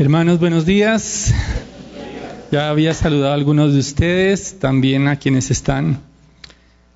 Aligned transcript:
Hermanos, 0.00 0.38
buenos 0.38 0.64
días. 0.64 1.34
Ya 2.52 2.68
había 2.68 2.94
saludado 2.94 3.32
a 3.32 3.34
algunos 3.34 3.72
de 3.72 3.80
ustedes, 3.80 4.60
también 4.60 5.08
a 5.08 5.16
quienes 5.16 5.50
están 5.50 6.02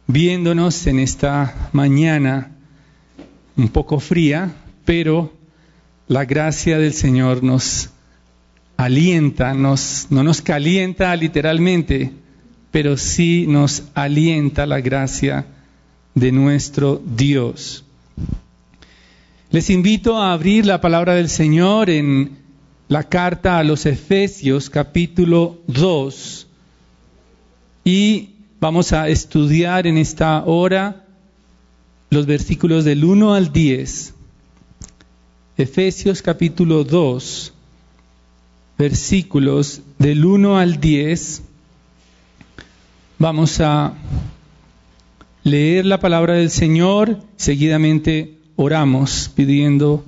viéndonos 0.07 0.86
en 0.86 1.00
esta 1.00 1.68
mañana 1.73 2.52
un 3.57 3.70
poco 3.70 3.99
fría, 3.99 4.52
pero 4.84 5.33
la 6.07 6.26
gracia 6.26 6.78
del 6.78 6.92
Señor 6.92 7.42
nos 7.42 7.91
alienta, 8.77 9.53
nos, 9.53 10.07
no 10.11 10.23
nos 10.23 10.41
calienta 10.41 11.16
literalmente, 11.16 12.12
pero 12.71 12.96
sí 12.96 13.46
nos 13.48 13.82
alienta 13.95 14.64
la 14.64 14.80
gracia 14.80 15.46
de 16.14 16.30
nuestro 16.30 17.03
Dios. 17.05 17.84
Les 19.50 19.71
invito 19.71 20.19
a 20.19 20.32
abrir 20.32 20.66
la 20.66 20.80
palabra 20.80 21.14
del 21.16 21.29
Señor 21.29 21.91
en 21.91 22.42
la 22.93 23.05
carta 23.05 23.57
a 23.57 23.65
los 23.65 23.87
Efesios 23.87 24.69
capítulo 24.69 25.63
2 25.67 26.46
y 27.85 28.29
vamos 28.61 28.93
a 28.93 29.09
estudiar 29.09 29.87
en 29.87 29.96
esta 29.96 30.45
hora 30.45 31.07
los 32.10 32.27
versículos 32.27 32.84
del 32.84 33.02
1 33.02 33.33
al 33.33 33.50
10. 33.50 34.12
Efesios 35.56 36.20
capítulo 36.20 36.84
2, 36.84 37.55
versículos 38.77 39.80
del 39.98 40.27
1 40.27 40.59
al 40.59 40.78
10. 40.78 41.45
Vamos 43.19 43.59
a 43.62 43.95
leer 45.45 45.86
la 45.86 45.98
palabra 45.98 46.34
del 46.34 46.50
Señor, 46.50 47.22
seguidamente 47.36 48.36
oramos 48.56 49.30
pidiendo 49.34 50.05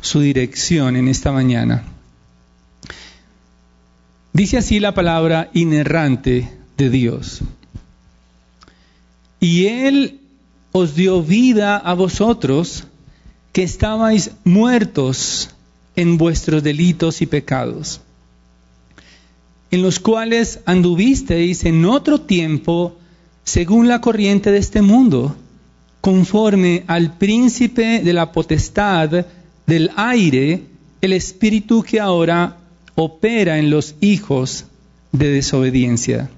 su 0.00 0.20
dirección 0.20 0.96
en 0.96 1.08
esta 1.08 1.32
mañana. 1.32 1.97
Dice 4.32 4.58
así 4.58 4.78
la 4.80 4.94
palabra 4.94 5.50
inerrante 5.54 6.48
de 6.76 6.90
Dios. 6.90 7.40
Y 9.40 9.66
Él 9.66 10.20
os 10.72 10.94
dio 10.94 11.22
vida 11.22 11.76
a 11.76 11.94
vosotros 11.94 12.84
que 13.52 13.62
estabais 13.62 14.32
muertos 14.44 15.50
en 15.96 16.18
vuestros 16.18 16.62
delitos 16.62 17.22
y 17.22 17.26
pecados, 17.26 18.00
en 19.70 19.82
los 19.82 19.98
cuales 19.98 20.60
anduvisteis 20.64 21.64
en 21.64 21.84
otro 21.84 22.20
tiempo 22.20 22.96
según 23.42 23.88
la 23.88 24.00
corriente 24.00 24.52
de 24.52 24.58
este 24.58 24.82
mundo, 24.82 25.34
conforme 26.00 26.84
al 26.86 27.16
príncipe 27.16 28.02
de 28.02 28.12
la 28.12 28.30
potestad 28.30 29.24
del 29.66 29.90
aire, 29.96 30.62
el 31.00 31.12
espíritu 31.12 31.82
que 31.82 31.98
ahora 31.98 32.58
opera 33.00 33.58
en 33.58 33.70
los 33.70 33.94
hijos 34.00 34.64
de 35.12 35.28
desobediencia, 35.28 36.30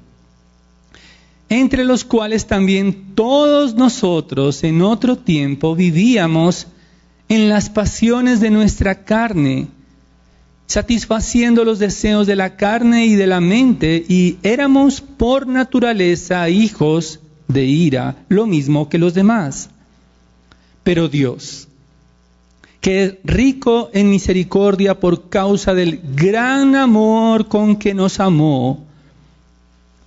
entre 1.48 1.84
los 1.84 2.04
cuales 2.04 2.46
también 2.46 3.14
todos 3.14 3.74
nosotros 3.74 4.62
en 4.62 4.82
otro 4.82 5.16
tiempo 5.16 5.74
vivíamos 5.74 6.66
en 7.30 7.48
las 7.48 7.70
pasiones 7.70 8.40
de 8.40 8.50
nuestra 8.50 9.04
carne, 9.04 9.68
satisfaciendo 10.66 11.64
los 11.64 11.78
deseos 11.78 12.26
de 12.26 12.36
la 12.36 12.56
carne 12.56 13.06
y 13.06 13.14
de 13.14 13.26
la 13.26 13.40
mente, 13.40 14.04
y 14.06 14.36
éramos 14.42 15.00
por 15.00 15.46
naturaleza 15.46 16.48
hijos 16.50 17.20
de 17.48 17.64
ira, 17.64 18.16
lo 18.28 18.46
mismo 18.46 18.90
que 18.90 18.98
los 18.98 19.14
demás. 19.14 19.70
Pero 20.82 21.08
Dios, 21.08 21.68
que 22.80 23.04
es 23.04 23.14
rico 23.24 23.90
en 23.92 24.10
misericordia 24.10 24.98
por 24.98 25.28
causa 25.28 25.74
del 25.74 26.00
gran 26.14 26.74
amor 26.74 27.48
con 27.48 27.76
que 27.76 27.92
nos 27.94 28.20
amó, 28.20 28.84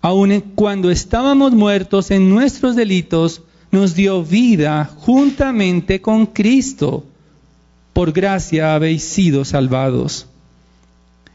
aun 0.02 0.42
cuando 0.56 0.90
estábamos 0.90 1.54
muertos 1.54 2.12
en 2.12 2.30
nuestros 2.30 2.76
delitos, 2.76 3.44
nos 3.72 3.96
dio 3.96 4.24
vida 4.24 4.86
juntamente 4.98 6.02
con 6.02 6.26
Cristo. 6.26 7.06
Por 7.94 8.12
gracia 8.12 8.76
habéis 8.76 9.04
sido 9.04 9.46
salvados. 9.46 10.28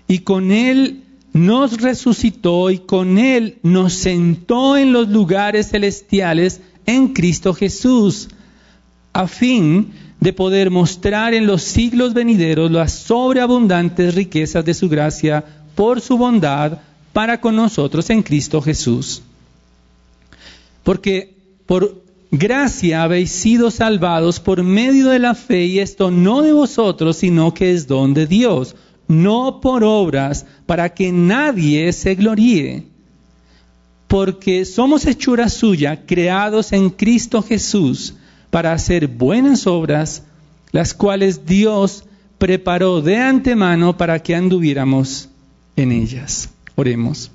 Y 0.07 0.21
con 0.21 0.51
Él 0.51 1.05
nos 1.33 1.81
resucitó 1.81 2.71
y 2.71 2.79
con 2.79 3.19
Él 3.19 3.59
nos 3.63 3.93
sentó 3.93 4.77
en 4.77 4.93
los 4.93 5.09
lugares 5.09 5.71
celestiales 5.71 6.61
en 6.87 7.09
Cristo 7.09 7.55
Jesús, 7.55 8.29
a 9.13 9.27
fin 9.29 9.93
de 10.21 10.33
poder 10.33 10.71
mostrar 10.71 11.35
en 11.35 11.47
los 11.47 11.63
siglos 11.63 12.13
venideros 12.13 12.71
las 12.71 12.93
sobreabundantes 12.93 14.15
riquezas 14.15 14.65
de 14.65 14.75
su 14.75 14.89
gracia 14.89 15.45
por 15.75 16.01
su 16.01 16.19
bondad 16.19 16.79
para 17.13 17.41
con 17.41 17.55
nosotros 17.55 18.11
en 18.11 18.23
Cristo 18.23 18.61
Jesús. 18.61 19.23
Porque 20.83 21.37
por 21.67 22.03
gracia 22.31 23.03
habéis 23.03 23.31
sido 23.31 23.71
salvados 23.71 24.41
por 24.41 24.63
medio 24.63 25.09
de 25.09 25.19
la 25.19 25.35
fe 25.35 25.67
y 25.67 25.79
esto 25.79 26.11
no 26.11 26.43
de 26.43 26.53
vosotros, 26.53 27.19
sino 27.19 27.55
que 27.55 27.73
es 27.73 27.87
don 27.87 28.13
de 28.13 28.27
Dios, 28.27 28.75
no 29.07 29.61
por 29.61 29.85
obras, 29.85 30.47
para 30.67 30.95
que 30.95 31.13
nadie 31.13 31.93
se 31.93 32.15
gloríe. 32.15 32.85
Porque 34.09 34.65
somos 34.65 35.07
hechura 35.07 35.49
suya, 35.49 36.05
creados 36.07 36.73
en 36.73 36.91
Cristo 36.91 37.43
Jesús 37.43 38.15
para 38.51 38.73
hacer 38.73 39.09
buenas 39.09 39.67
obras, 39.67 40.25
las 40.73 40.95
cuales 40.95 41.47
Dios 41.47 42.05
preparó 42.39 43.01
de 43.03 43.17
antemano 43.17 43.97
para 43.97 44.21
que 44.21 44.35
anduviéramos 44.35 45.29
en 45.77 45.93
ellas. 45.93 46.51
Oremos. 46.77 47.31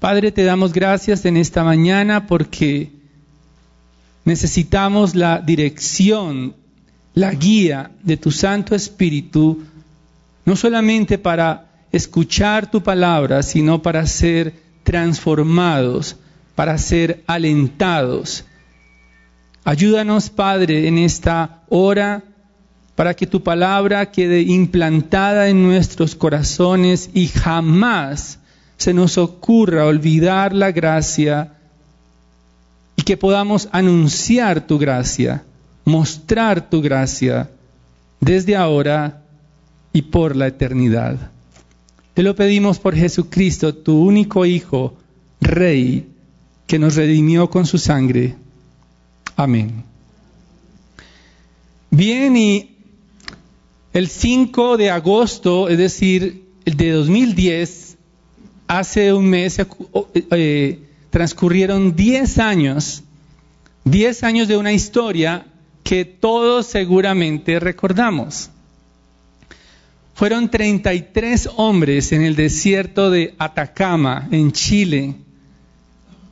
Padre, 0.00 0.32
te 0.32 0.44
damos 0.44 0.72
gracias 0.72 1.24
en 1.24 1.36
esta 1.36 1.64
mañana 1.64 2.26
porque 2.26 2.92
necesitamos 4.24 5.14
la 5.14 5.40
dirección, 5.40 6.54
la 7.14 7.32
guía 7.32 7.90
de 8.02 8.16
tu 8.16 8.30
Santo 8.30 8.74
Espíritu, 8.74 9.62
no 10.44 10.56
solamente 10.56 11.18
para 11.18 11.66
escuchar 11.92 12.70
tu 12.70 12.82
palabra, 12.82 13.42
sino 13.42 13.82
para 13.82 14.06
ser 14.06 14.54
transformados, 14.84 16.16
para 16.54 16.78
ser 16.78 17.22
alentados 17.26 18.44
Ayúdanos, 19.68 20.30
Padre, 20.30 20.88
en 20.88 20.96
esta 20.96 21.60
hora 21.68 22.22
para 22.94 23.12
que 23.12 23.26
tu 23.26 23.42
palabra 23.42 24.10
quede 24.10 24.40
implantada 24.40 25.50
en 25.50 25.62
nuestros 25.62 26.14
corazones 26.14 27.10
y 27.12 27.26
jamás 27.26 28.38
se 28.78 28.94
nos 28.94 29.18
ocurra 29.18 29.84
olvidar 29.84 30.54
la 30.54 30.72
gracia 30.72 31.52
y 32.96 33.02
que 33.02 33.18
podamos 33.18 33.68
anunciar 33.70 34.66
tu 34.66 34.78
gracia, 34.78 35.44
mostrar 35.84 36.70
tu 36.70 36.80
gracia 36.80 37.50
desde 38.20 38.56
ahora 38.56 39.22
y 39.92 40.00
por 40.00 40.34
la 40.34 40.46
eternidad. 40.46 41.30
Te 42.14 42.22
lo 42.22 42.34
pedimos 42.34 42.78
por 42.78 42.96
Jesucristo, 42.96 43.74
tu 43.74 44.02
único 44.02 44.46
Hijo, 44.46 44.94
Rey, 45.42 46.08
que 46.66 46.78
nos 46.78 46.96
redimió 46.96 47.50
con 47.50 47.66
su 47.66 47.76
sangre. 47.76 48.47
Amén. 49.38 49.84
Bien, 51.90 52.36
y 52.36 52.76
el 53.92 54.08
5 54.08 54.76
de 54.76 54.90
agosto, 54.90 55.68
es 55.68 55.78
decir, 55.78 56.42
el 56.64 56.76
de 56.76 56.90
2010, 56.90 57.98
hace 58.66 59.12
un 59.12 59.30
mes 59.30 59.60
eh, 60.32 60.80
transcurrieron 61.10 61.94
10 61.94 62.38
años, 62.40 63.04
10 63.84 64.24
años 64.24 64.48
de 64.48 64.56
una 64.56 64.72
historia 64.72 65.46
que 65.84 66.04
todos 66.04 66.66
seguramente 66.66 67.60
recordamos. 67.60 68.50
Fueron 70.14 70.50
33 70.50 71.50
hombres 71.54 72.10
en 72.10 72.22
el 72.22 72.34
desierto 72.34 73.08
de 73.08 73.36
Atacama, 73.38 74.26
en 74.32 74.50
Chile, 74.50 75.14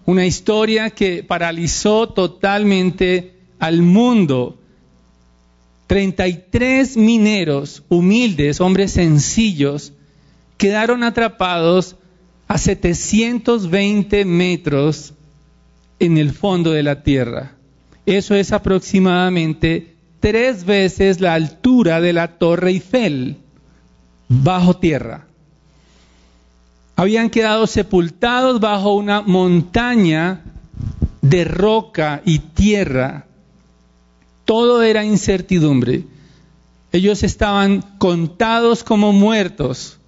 una 0.07 0.25
historia 0.25 0.91
que 0.91 1.25
paralizó 1.25 2.09
totalmente 2.09 3.35
al 3.59 3.83
mundo. 3.83 4.59
33 5.89 6.97
mineros 6.97 7.83
humildes, 7.89 8.61
hombres 8.61 8.93
sencillos, 8.93 9.93
quedaron 10.57 11.03
atrapados 11.03 11.97
a 12.49 12.59
720 12.59 14.25
metros 14.25 15.13
en 15.99 16.19
el 16.19 16.33
fondo 16.33 16.71
de 16.71 16.83
la 16.83 17.03
tierra. 17.03 17.57
Eso 18.05 18.35
es 18.37 18.53
aproximadamente 18.53 19.97
tres 20.21 20.65
veces 20.65 21.21
la 21.21 21.35
altura 21.35 22.01
de 22.01 22.13
la 22.13 22.39
Torre 22.39 22.71
Eiffel, 22.71 23.39
bajo 24.29 24.77
tierra 24.77 25.26
habían 26.97 27.29
quedado 27.29 27.67
sepultados 27.67 28.59
bajo 28.59 28.95
una 28.95 29.21
montaña 29.21 30.43
de 31.21 31.45
roca 31.45 32.23
y 32.25 32.39
tierra. 32.39 33.27
Todo 34.45 34.83
era 34.83 35.05
incertidumbre. 35.05 36.05
ellos 36.93 37.23
estaban 37.23 37.83
contados 37.99 38.83
como 38.83 39.13
muertos. 39.13 39.99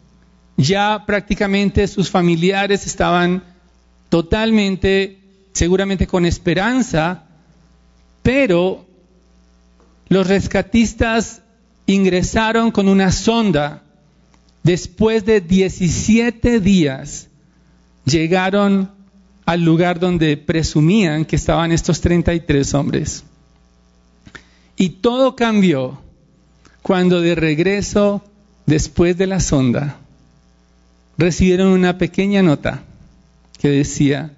Ya 0.57 1.05
prácticamente 1.07 1.87
sus 1.87 2.09
familiares 2.09 2.87
estaban 2.87 3.45
totalmente, 4.09 5.19
seguramente 5.53 6.07
con 6.07 6.25
esperanza, 6.25 7.25
pero 8.23 8.87
los 10.09 10.27
rescatistas 10.27 11.43
ingresaron 11.87 12.71
con 12.71 12.89
una 12.89 13.13
sonda. 13.13 13.83
Después 14.69 15.25
de 15.25 15.41
17 15.41 16.61
días 16.61 17.29
llegaron 18.05 18.91
al 19.47 19.65
lugar 19.65 19.99
donde 19.99 20.37
presumían 20.37 21.25
que 21.25 21.37
estaban 21.37 21.73
estos 21.73 22.03
33 22.03 22.75
hombres. 22.75 23.25
Y 24.77 24.91
todo 24.91 25.37
cambió 25.37 25.99
cuando 26.83 27.23
de 27.23 27.35
regreso, 27.35 28.23
después 28.67 29.17
de 29.17 29.27
la 29.27 29.41
sonda, 29.41 30.01
recibieron 31.17 31.69
una 31.69 31.97
pequeña 31.97 32.43
nota 32.43 32.83
que 33.59 33.71
decía, 33.71 34.35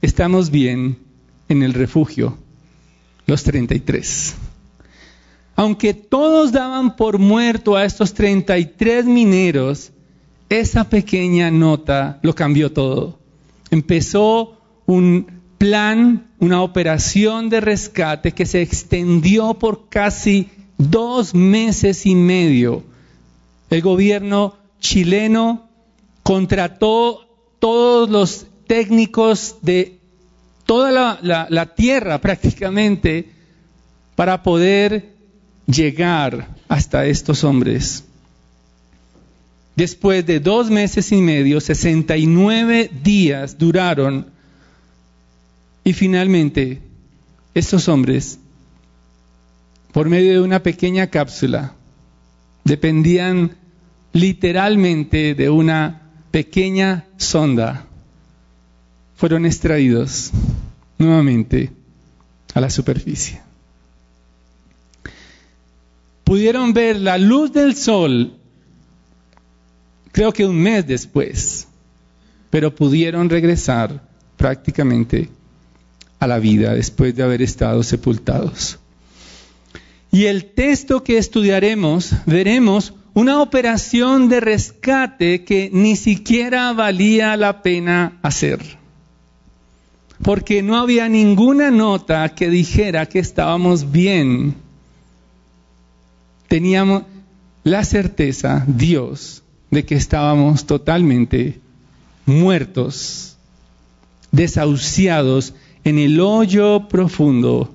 estamos 0.00 0.50
bien 0.50 0.96
en 1.50 1.62
el 1.62 1.74
refugio, 1.74 2.38
los 3.26 3.44
33. 3.44 4.34
Aunque 5.56 5.94
todos 5.94 6.52
daban 6.52 6.96
por 6.96 7.18
muerto 7.18 7.76
a 7.76 7.84
estos 7.84 8.14
33 8.14 9.04
mineros, 9.06 9.92
esa 10.48 10.84
pequeña 10.84 11.50
nota 11.50 12.18
lo 12.22 12.34
cambió 12.34 12.72
todo 12.72 13.24
empezó 13.74 14.56
un 14.86 15.26
plan, 15.58 16.30
una 16.38 16.62
operación 16.62 17.50
de 17.50 17.60
rescate 17.60 18.32
que 18.32 18.46
se 18.46 18.62
extendió 18.62 19.54
por 19.54 19.88
casi 19.88 20.50
dos 20.78 21.34
meses 21.34 22.06
y 22.06 22.14
medio. 22.14 22.84
El 23.70 23.82
gobierno 23.82 24.56
chileno 24.78 25.68
contrató 26.22 27.26
todos 27.58 28.08
los 28.08 28.46
técnicos 28.66 29.56
de 29.62 29.98
toda 30.66 31.18
la, 31.20 31.74
tierra 31.74 32.20
prácticamente 32.20 33.30
para 34.14 34.42
poder 34.42 35.13
llegar 35.66 36.48
hasta 36.68 37.06
estos 37.06 37.44
hombres. 37.44 38.04
Después 39.76 40.24
de 40.24 40.40
dos 40.40 40.70
meses 40.70 41.10
y 41.10 41.16
medio, 41.16 41.60
69 41.60 42.90
días 43.02 43.58
duraron 43.58 44.26
y 45.82 45.92
finalmente 45.92 46.80
estos 47.54 47.88
hombres, 47.88 48.38
por 49.92 50.08
medio 50.08 50.32
de 50.32 50.40
una 50.40 50.62
pequeña 50.62 51.08
cápsula, 51.08 51.74
dependían 52.64 53.56
literalmente 54.12 55.34
de 55.34 55.50
una 55.50 56.02
pequeña 56.30 57.04
sonda, 57.16 57.86
fueron 59.16 59.44
extraídos 59.44 60.30
nuevamente 60.98 61.70
a 62.54 62.60
la 62.60 62.70
superficie. 62.70 63.43
Pudieron 66.34 66.72
ver 66.72 66.96
la 66.96 67.16
luz 67.16 67.52
del 67.52 67.76
sol 67.76 68.32
creo 70.10 70.32
que 70.32 70.44
un 70.44 70.56
mes 70.56 70.84
después, 70.84 71.68
pero 72.50 72.74
pudieron 72.74 73.30
regresar 73.30 74.02
prácticamente 74.36 75.28
a 76.18 76.26
la 76.26 76.40
vida 76.40 76.74
después 76.74 77.14
de 77.14 77.22
haber 77.22 77.40
estado 77.40 77.84
sepultados. 77.84 78.80
Y 80.10 80.24
el 80.24 80.46
texto 80.46 81.04
que 81.04 81.18
estudiaremos, 81.18 82.10
veremos 82.26 82.94
una 83.12 83.40
operación 83.40 84.28
de 84.28 84.40
rescate 84.40 85.44
que 85.44 85.70
ni 85.72 85.94
siquiera 85.94 86.72
valía 86.72 87.36
la 87.36 87.62
pena 87.62 88.18
hacer. 88.22 88.58
Porque 90.20 90.64
no 90.64 90.78
había 90.78 91.08
ninguna 91.08 91.70
nota 91.70 92.34
que 92.34 92.50
dijera 92.50 93.06
que 93.06 93.20
estábamos 93.20 93.92
bien. 93.92 94.63
Teníamos 96.54 97.02
la 97.64 97.82
certeza, 97.82 98.62
Dios, 98.68 99.42
de 99.72 99.84
que 99.84 99.96
estábamos 99.96 100.66
totalmente 100.66 101.58
muertos, 102.26 103.36
desahuciados 104.30 105.52
en 105.82 105.98
el 105.98 106.20
hoyo 106.20 106.86
profundo. 106.86 107.74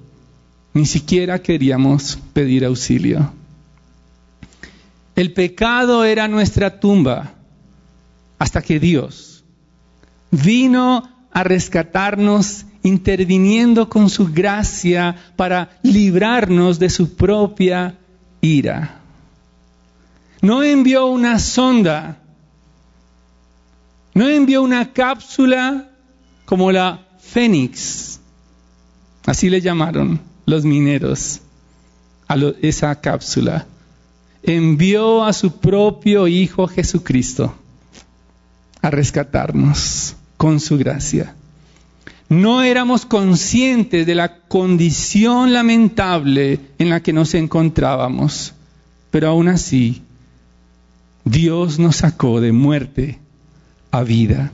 Ni 0.74 0.86
siquiera 0.86 1.42
queríamos 1.42 2.20
pedir 2.32 2.64
auxilio. 2.64 3.34
El 5.14 5.34
pecado 5.34 6.06
era 6.06 6.30
nuestra 6.30 6.80
tumba 6.80 7.34
hasta 8.38 8.62
que 8.62 8.80
Dios 8.80 9.44
vino 10.32 11.04
a 11.34 11.44
rescatarnos 11.44 12.66
interviniendo 12.82 13.90
con 13.90 14.10
su 14.10 14.32
gracia 14.32 15.18
para 15.36 15.78
librarnos 15.84 16.80
de 16.80 16.90
su 16.90 17.18
propia 17.18 17.99
ira. 18.42 19.00
No 20.42 20.64
envió 20.64 21.08
una 21.08 21.40
sonda, 21.40 22.18
no 24.14 24.28
envió 24.28 24.62
una 24.62 24.94
cápsula 24.94 25.90
como 26.46 26.72
la 26.72 27.06
Fénix, 27.20 28.20
así 29.26 29.50
le 29.50 29.62
llamaron 29.62 30.20
los 30.46 30.64
mineros 30.64 31.42
a 32.28 32.36
esa 32.62 33.00
cápsula. 33.00 33.66
Envió 34.42 35.26
a 35.26 35.34
su 35.34 35.60
propio 35.60 36.28
Hijo 36.28 36.68
Jesucristo 36.68 37.54
a 38.82 38.90
rescatarnos 38.90 40.16
con 40.38 40.60
su 40.60 40.78
gracia. 40.78 41.36
No 42.30 42.62
éramos 42.62 43.08
conscientes 43.08 44.06
de 44.06 44.14
la 44.14 44.38
condición 44.42 45.52
lamentable 45.52 46.60
en 46.78 46.90
la 46.90 47.02
que 47.02 47.12
nos 47.12 47.34
encontrábamos, 47.34 48.54
pero 49.10 49.30
aún 49.30 49.48
así 49.48 50.04
Dios 51.26 51.80
nos 51.80 51.98
sacó 51.98 52.40
de 52.40 52.52
muerte 52.52 53.18
a 53.90 54.04
vida. 54.04 54.52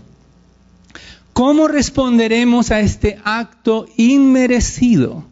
¿Cómo 1.33 1.68
responderemos 1.68 2.72
a 2.72 2.80
este 2.80 3.19
acto 3.25 3.88
inmerecido? 3.98 5.25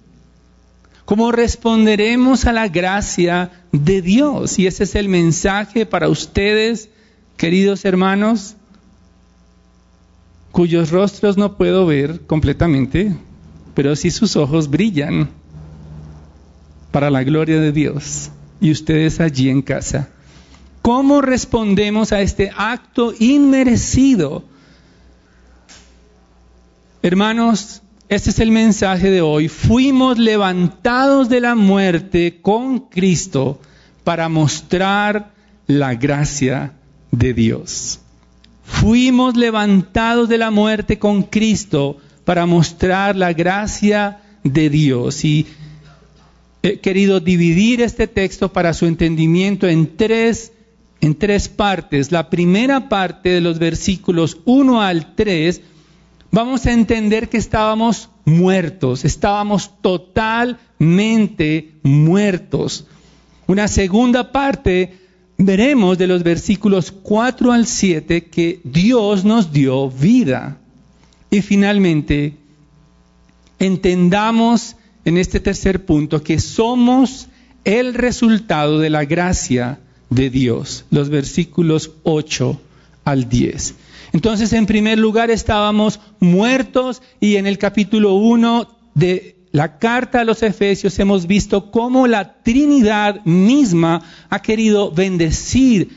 ¿Cómo 1.05 1.31
responderemos 1.31 2.45
a 2.45 2.51
la 2.51 2.67
gracia 2.67 3.51
de 3.71 4.01
Dios? 4.01 4.59
Y 4.59 4.67
ese 4.67 4.83
es 4.83 4.95
el 4.95 5.07
mensaje 5.07 5.85
para 5.85 6.09
ustedes, 6.09 6.89
queridos 7.37 7.85
hermanos, 7.85 8.57
cuyos 10.53 10.91
rostros 10.91 11.35
no 11.35 11.57
puedo 11.57 11.87
ver 11.87 12.27
completamente, 12.27 13.11
pero 13.73 13.95
sí 13.95 14.11
sus 14.11 14.35
ojos 14.35 14.69
brillan 14.69 15.29
para 16.91 17.09
la 17.09 17.23
gloria 17.23 17.59
de 17.59 17.71
Dios. 17.71 18.29
Y 18.61 18.71
ustedes 18.71 19.19
allí 19.19 19.49
en 19.49 19.63
casa. 19.63 20.09
¿Cómo 20.83 21.21
respondemos 21.21 22.13
a 22.13 22.21
este 22.21 22.51
acto 22.55 23.15
inmerecido? 23.19 24.43
Hermanos, 27.01 27.81
este 28.07 28.29
es 28.29 28.39
el 28.39 28.51
mensaje 28.51 29.09
de 29.09 29.21
hoy. 29.21 29.47
Fuimos 29.47 30.19
levantados 30.19 31.29
de 31.29 31.41
la 31.41 31.55
muerte 31.55 32.41
con 32.43 32.79
Cristo 32.79 33.59
para 34.03 34.29
mostrar 34.29 35.33
la 35.65 35.95
gracia 35.95 36.73
de 37.09 37.33
Dios. 37.33 38.02
Fuimos 38.63 39.35
levantados 39.35 40.29
de 40.29 40.37
la 40.37 40.51
muerte 40.51 40.99
con 40.99 41.23
Cristo 41.23 41.97
para 42.25 42.45
mostrar 42.45 43.15
la 43.15 43.33
gracia 43.33 44.21
de 44.43 44.69
Dios. 44.69 45.23
Y 45.25 45.45
he 46.61 46.79
querido 46.79 47.19
dividir 47.19 47.81
este 47.81 48.07
texto 48.07 48.51
para 48.51 48.73
su 48.73 48.85
entendimiento 48.85 49.67
en 49.67 49.95
tres 49.97 50.53
en 51.03 51.15
tres 51.15 51.49
partes. 51.49 52.13
La 52.13 52.29
primera 52.29 52.87
parte 52.87 53.27
de 53.29 53.41
los 53.41 53.59
versículos 53.59 54.37
1 54.45 54.81
al 54.81 55.15
3, 55.15 55.59
vamos 56.31 56.65
a 56.65 56.71
entender 56.71 57.27
que 57.27 57.35
estábamos 57.35 58.09
muertos, 58.23 59.03
estábamos 59.03 59.81
totalmente 59.81 61.73
muertos. 61.83 62.87
Una 63.47 63.67
segunda 63.67 64.31
parte, 64.31 64.97
veremos 65.37 65.97
de 65.97 66.07
los 66.07 66.23
versículos 66.23 66.91
4 66.91 67.51
al 67.51 67.67
7 67.67 68.25
que 68.25 68.59
Dios 68.63 69.25
nos 69.25 69.51
dio 69.51 69.89
vida. 69.89 70.57
Y 71.29 71.41
finalmente, 71.41 72.35
entendamos 73.59 74.75
en 75.05 75.17
este 75.17 75.39
tercer 75.39 75.85
punto 75.85 76.23
que 76.23 76.39
somos 76.39 77.27
el 77.65 77.93
resultado 77.93 78.79
de 78.79 78.89
la 78.89 79.05
gracia 79.05 79.79
de 80.09 80.29
Dios, 80.29 80.85
los 80.91 81.09
versículos 81.09 81.91
8 82.03 82.59
al 83.05 83.29
10. 83.29 83.75
Entonces, 84.13 84.53
en 84.53 84.65
primer 84.65 84.99
lugar, 84.99 85.31
estábamos 85.31 85.99
muertos 86.19 87.01
y 87.19 87.37
en 87.37 87.47
el 87.47 87.57
capítulo 87.57 88.13
1 88.13 88.67
de 88.93 89.35
la 89.53 89.77
carta 89.77 90.19
a 90.19 90.23
los 90.25 90.41
Efesios 90.41 90.97
hemos 90.97 91.27
visto 91.27 91.69
cómo 91.69 92.07
la 92.07 92.41
Trinidad 92.41 93.23
misma 93.23 94.01
ha 94.31 94.41
querido 94.41 94.91
bendecir 94.91 95.89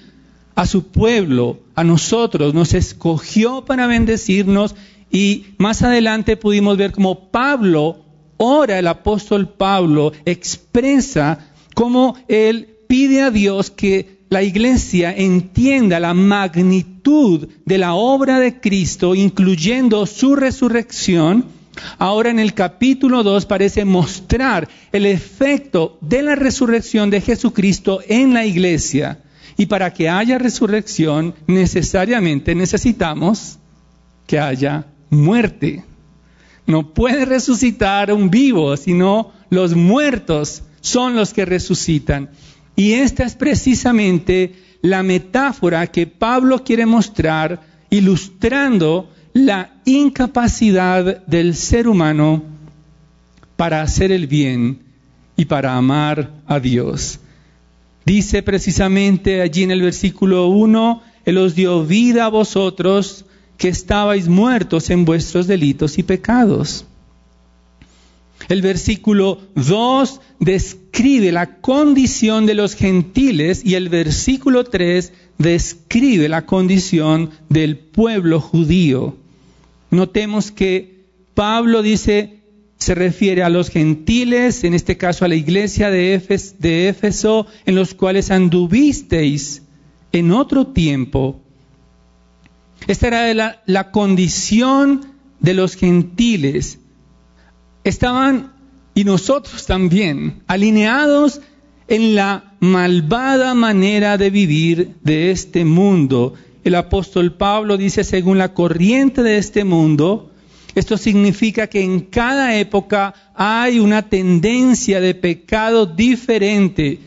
a 0.54 0.66
su 0.66 0.88
pueblo, 0.88 1.60
a 1.75 1.82
nosotros, 1.82 2.52
nos 2.52 2.75
escogió 2.75 3.64
para 3.64 3.86
bendecirnos 3.86 4.75
y 5.10 5.46
más 5.56 5.82
adelante 5.82 6.36
pudimos 6.36 6.76
ver 6.76 6.92
cómo 6.92 7.30
Pablo, 7.30 8.04
ora 8.36 8.78
el 8.78 8.86
apóstol 8.88 9.48
Pablo, 9.48 10.12
expresa 10.26 11.38
cómo 11.75 12.14
él 12.28 12.68
pide 12.86 13.22
a 13.22 13.30
Dios 13.30 13.70
que 13.70 14.18
la 14.28 14.42
iglesia 14.42 15.14
entienda 15.16 15.98
la 15.98 16.12
magnitud 16.12 17.48
de 17.64 17.78
la 17.78 17.94
obra 17.94 18.38
de 18.38 18.60
Cristo, 18.60 19.14
incluyendo 19.14 20.04
su 20.04 20.36
resurrección, 20.36 21.55
Ahora 21.99 22.30
en 22.30 22.38
el 22.38 22.54
capítulo 22.54 23.23
2 23.23 23.47
parece 23.47 23.85
mostrar 23.85 24.68
el 24.92 25.06
efecto 25.06 25.99
de 26.00 26.23
la 26.23 26.35
resurrección 26.35 27.11
de 27.11 27.21
Jesucristo 27.21 28.00
en 28.06 28.35
la 28.35 28.45
iglesia. 28.45 29.21
Y 29.56 29.66
para 29.66 29.92
que 29.92 30.09
haya 30.09 30.38
resurrección 30.38 31.35
necesariamente 31.47 32.54
necesitamos 32.54 33.59
que 34.26 34.38
haya 34.38 34.87
muerte. 35.11 35.85
No 36.66 36.92
puede 36.92 37.25
resucitar 37.25 38.12
un 38.12 38.30
vivo, 38.30 38.76
sino 38.76 39.33
los 39.50 39.75
muertos 39.75 40.62
son 40.80 41.14
los 41.14 41.33
que 41.33 41.45
resucitan. 41.45 42.30
Y 42.75 42.95
esta 42.95 43.25
es 43.25 43.35
precisamente 43.35 44.54
la 44.83 45.02
metáfora 45.02 45.87
que 45.87 46.06
Pablo 46.06 46.64
quiere 46.64 46.85
mostrar 46.85 47.61
ilustrando 47.88 49.11
la 49.37 49.71
incapacidad 49.85 51.26
del 51.26 51.55
ser 51.55 51.88
humano 51.88 52.43
para 53.57 53.83
hacer 53.83 54.11
el 54.11 54.26
bien 54.26 54.78
y 55.37 55.45
para 55.45 55.76
amar 55.76 56.31
a 56.47 56.59
Dios. 56.59 57.21
Dice 58.07 58.43
precisamente 58.43 59.43
allí 59.43 59.64
en 59.64 59.73
el 59.73 59.83
versículo 59.83 60.47
1, 60.47 61.02
Él 61.26 61.37
os 61.37 61.55
dio 61.55 61.85
vida 61.85 62.25
a 62.25 62.28
vosotros 62.28 63.26
que 63.59 63.69
estabais 63.69 64.26
muertos 64.26 64.88
en 64.88 65.05
vuestros 65.05 65.47
delitos 65.47 65.99
y 65.99 66.02
pecados. 66.02 66.87
El 68.49 68.62
versículo 68.62 69.43
2 69.55 70.21
describe 70.40 71.31
la 71.31 71.57
condición 71.57 72.47
de 72.47 72.55
los 72.55 72.75
gentiles 72.75 73.61
y 73.66 73.75
el 73.75 73.90
versículo 73.90 74.64
3 74.64 75.12
describe 75.37 76.31
la 76.31 76.47
condición 76.47 77.33
del 77.50 77.76
pueblo 77.76 78.40
judío. 78.40 79.25
Notemos 79.90 80.50
que 80.50 81.07
Pablo 81.35 81.83
dice, 81.83 82.40
se 82.78 82.95
refiere 82.95 83.43
a 83.43 83.49
los 83.49 83.71
gentiles, 83.71 84.64
en 84.64 84.75
este 84.75 84.97
caso 84.97 85.25
a 85.25 85.28
la 85.28 85.35
iglesia 85.35 85.90
de, 85.90 86.14
Éfeso, 86.14 87.47
en 87.64 87.75
los 87.75 87.95
cuales 87.95 88.31
anduvisteis 88.31 89.62
en 90.12 90.33
otro 90.33 90.69
tiempo. 90.69 91.40
Esta 92.87 93.09
era 93.09 93.62
la, 93.66 93.90
condición 93.90 95.07
de 95.40 95.55
los 95.55 95.75
gentiles. 95.75 96.78
Estaban, 97.85 98.52
y 98.95 99.05
nosotros 99.05 99.66
también, 99.66 100.43
alineados 100.47 101.40
en 101.88 102.14
la 102.14 102.55
malvada 102.61 103.55
manera 103.55 104.19
de 104.19 104.31
vivir 104.31 104.97
de 105.02 105.31
este 105.31 105.64
mundo 105.64 106.35
el 106.68 106.75
apóstol 106.75 107.35
Pablo 107.35 107.76
dice, 107.76 108.04
según 108.04 108.38
la 108.38 108.54
corriente 108.54 109.23
de 109.23 109.38
este 109.38 109.64
mundo, 109.64 110.30
esto 110.75 110.99
significa 110.99 111.68
que 111.68 111.82
en 111.82 112.00
cada 112.00 112.56
época 112.56 113.14
hay 113.35 113.78
una 113.78 114.02
tendencia 114.02 115.00
de 115.00 115.14
pecado 115.14 115.87
diferente. 115.87 117.00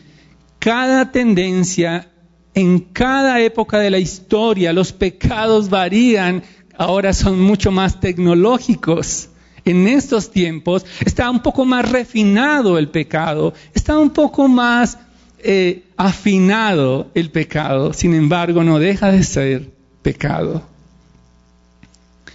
Cada 0.58 1.12
tendencia, 1.12 2.10
en 2.54 2.80
cada 2.80 3.40
época 3.40 3.78
de 3.78 3.90
la 3.90 3.98
historia, 3.98 4.72
los 4.72 4.92
pecados 4.92 5.70
varían, 5.70 6.42
ahora 6.76 7.12
son 7.12 7.40
mucho 7.40 7.70
más 7.70 8.00
tecnológicos. 8.00 9.28
En 9.64 9.86
estos 9.86 10.30
tiempos 10.30 10.84
está 11.04 11.30
un 11.30 11.40
poco 11.40 11.64
más 11.64 11.88
refinado 11.90 12.78
el 12.78 12.88
pecado, 12.88 13.54
está 13.74 13.98
un 13.98 14.10
poco 14.10 14.48
más 14.48 14.98
afinado 15.96 17.10
el 17.14 17.30
pecado, 17.30 17.92
sin 17.92 18.14
embargo 18.14 18.64
no 18.64 18.78
deja 18.78 19.10
de 19.10 19.22
ser 19.22 19.70
pecado. 20.02 20.62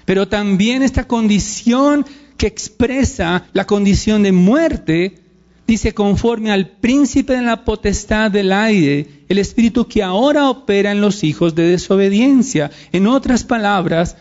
Pero 0.06 0.28
también 0.28 0.84
esta 0.84 1.08
condición 1.08 2.06
que 2.38 2.48
expresa 2.48 3.48
la 3.54 3.66
condición 3.66 4.24
de 4.24 4.32
muerte, 4.32 5.20
dice 5.68 5.94
conforme 5.94 6.52
al 6.52 6.68
príncipe 6.68 7.34
de 7.34 7.42
la 7.42 7.66
potestad 7.66 8.30
del 8.30 8.52
aire, 8.52 9.08
el 9.28 9.40
espíritu 9.40 9.88
que 9.88 10.04
ahora 10.04 10.50
opera 10.50 10.92
en 10.92 11.02
los 11.02 11.24
hijos 11.24 11.56
de 11.56 11.64
desobediencia. 11.64 12.72
En 12.92 13.08
otras 13.08 13.44
palabras, 13.44 14.16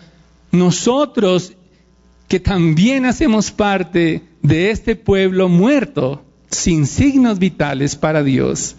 nosotros 0.52 1.52
que 2.28 2.40
también 2.40 3.04
hacemos 3.04 3.50
parte 3.50 4.22
de 4.42 4.70
este 4.70 4.96
pueblo 4.96 5.48
muerto, 5.48 6.24
sin 6.54 6.86
signos 6.86 7.38
vitales 7.38 7.96
para 7.96 8.22
Dios. 8.22 8.76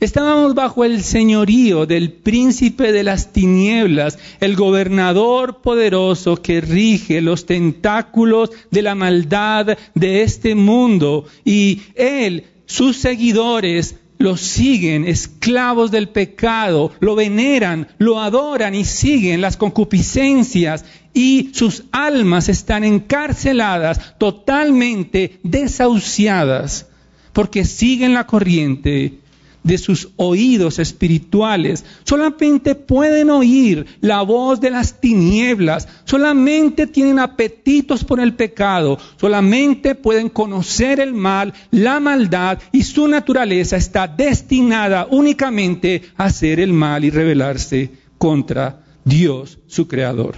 Estábamos 0.00 0.54
bajo 0.54 0.84
el 0.84 1.02
señorío 1.02 1.86
del 1.86 2.12
príncipe 2.12 2.92
de 2.92 3.04
las 3.04 3.32
tinieblas, 3.32 4.18
el 4.40 4.54
gobernador 4.54 5.62
poderoso 5.62 6.36
que 6.36 6.60
rige 6.60 7.20
los 7.20 7.46
tentáculos 7.46 8.50
de 8.70 8.82
la 8.82 8.94
maldad 8.94 9.78
de 9.94 10.22
este 10.22 10.54
mundo. 10.54 11.24
Y 11.44 11.80
él, 11.94 12.44
sus 12.66 12.96
seguidores, 12.96 13.96
lo 14.24 14.38
siguen, 14.38 15.06
esclavos 15.06 15.90
del 15.90 16.08
pecado, 16.08 16.92
lo 16.98 17.14
veneran, 17.14 17.88
lo 17.98 18.20
adoran 18.20 18.74
y 18.74 18.86
siguen 18.86 19.42
las 19.42 19.58
concupiscencias 19.58 20.86
y 21.12 21.50
sus 21.52 21.84
almas 21.92 22.48
están 22.48 22.84
encarceladas, 22.84 24.16
totalmente 24.16 25.38
desahuciadas, 25.42 26.88
porque 27.34 27.66
siguen 27.66 28.14
la 28.14 28.26
corriente 28.26 29.20
de 29.64 29.78
sus 29.78 30.10
oídos 30.16 30.78
espirituales. 30.78 31.84
Solamente 32.04 32.76
pueden 32.76 33.30
oír 33.30 33.86
la 34.00 34.22
voz 34.22 34.60
de 34.60 34.70
las 34.70 35.00
tinieblas. 35.00 35.88
Solamente 36.04 36.86
tienen 36.86 37.18
apetitos 37.18 38.04
por 38.04 38.20
el 38.20 38.34
pecado. 38.34 38.98
Solamente 39.16 39.96
pueden 39.96 40.28
conocer 40.28 41.00
el 41.00 41.14
mal, 41.14 41.52
la 41.72 41.98
maldad 41.98 42.58
y 42.70 42.82
su 42.82 43.08
naturaleza 43.08 43.76
está 43.76 44.06
destinada 44.06 45.08
únicamente 45.10 46.02
a 46.16 46.26
hacer 46.26 46.60
el 46.60 46.72
mal 46.72 47.04
y 47.04 47.10
rebelarse 47.10 47.90
contra 48.18 48.84
Dios, 49.04 49.58
su 49.66 49.88
creador. 49.88 50.34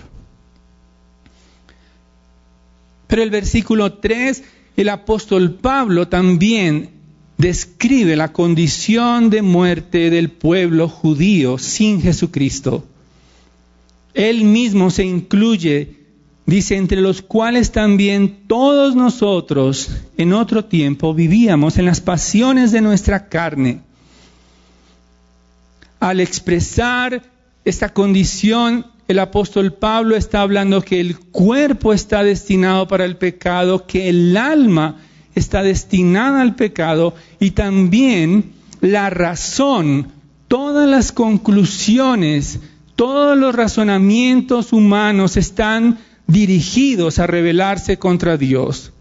Pero 3.07 3.23
el 3.23 3.31
versículo 3.31 3.95
3, 3.95 4.43
el 4.77 4.89
apóstol 4.89 5.55
Pablo 5.55 6.09
también 6.09 6.96
describe 7.39 8.17
la 8.17 8.33
condición 8.33 9.31
de 9.31 9.43
muerte 9.43 10.11
del 10.11 10.31
pueblo 10.31 10.89
judío 10.89 11.59
sin 11.59 12.01
Jesucristo. 12.01 12.85
Él 14.15 14.45
mismo 14.45 14.91
se 14.91 15.05
incluye, 15.05 15.97
dice, 16.47 16.77
entre 16.77 17.01
los 17.01 17.21
cuales 17.21 17.73
también 17.73 18.47
todos 18.47 18.97
nosotros 18.97 19.91
en 20.17 20.33
otro 20.33 20.65
tiempo 20.65 21.13
vivíamos 21.13 21.77
en 21.77 21.85
las 21.85 22.01
pasiones 22.01 22.73
de 22.73 22.81
nuestra 22.81 23.29
carne. 23.29 23.81
Al 26.01 26.21
expresar 26.21 27.23
esta 27.65 27.91
condición, 27.91 28.87
el 29.09 29.19
apóstol 29.19 29.75
Pablo 29.75 30.17
está 30.17 30.41
hablando 30.41 30.81
que 30.81 31.01
el 31.01 31.19
cuerpo 31.19 31.93
está 31.93 32.23
destinado 32.23 32.89
para 32.89 33.05
el 33.05 33.17
pecado, 33.17 33.87
que 33.87 34.09
el 34.09 34.37
alma 34.37 35.06
está 35.37 35.63
destinada 35.63 36.41
al 36.41 36.57
pecado 36.57 37.15
y 37.39 37.53
también 37.53 38.53
la 38.81 39.11
razón, 39.11 40.09
todas 40.49 40.89
las 40.89 41.13
conclusiones, 41.13 42.59
todos 42.97 43.39
los 43.39 43.55
razonamientos 43.55 44.73
humanos 44.73 45.37
están 45.37 45.99
dirigidos 46.27 47.19
a 47.19 47.27
rebelarse 47.27 47.99
contra 47.99 48.37
Dios. 48.37 48.93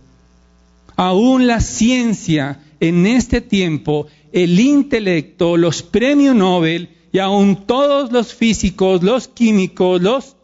Aún 0.98 1.48
la 1.48 1.62
ciencia 1.62 2.60
en 2.80 3.08
este 3.08 3.42
tiempo, 3.42 4.08
el 4.32 4.60
intelecto, 4.60 5.58
los 5.58 5.82
premios 5.82 6.36
Nobel 6.36 6.89
y 7.12 7.20
aún 7.20 7.65
todos 7.65 8.12
los 8.12 8.34
físicos, 8.34 9.01
los 9.01 9.30
químicos, 9.30 10.01
los 10.01 10.36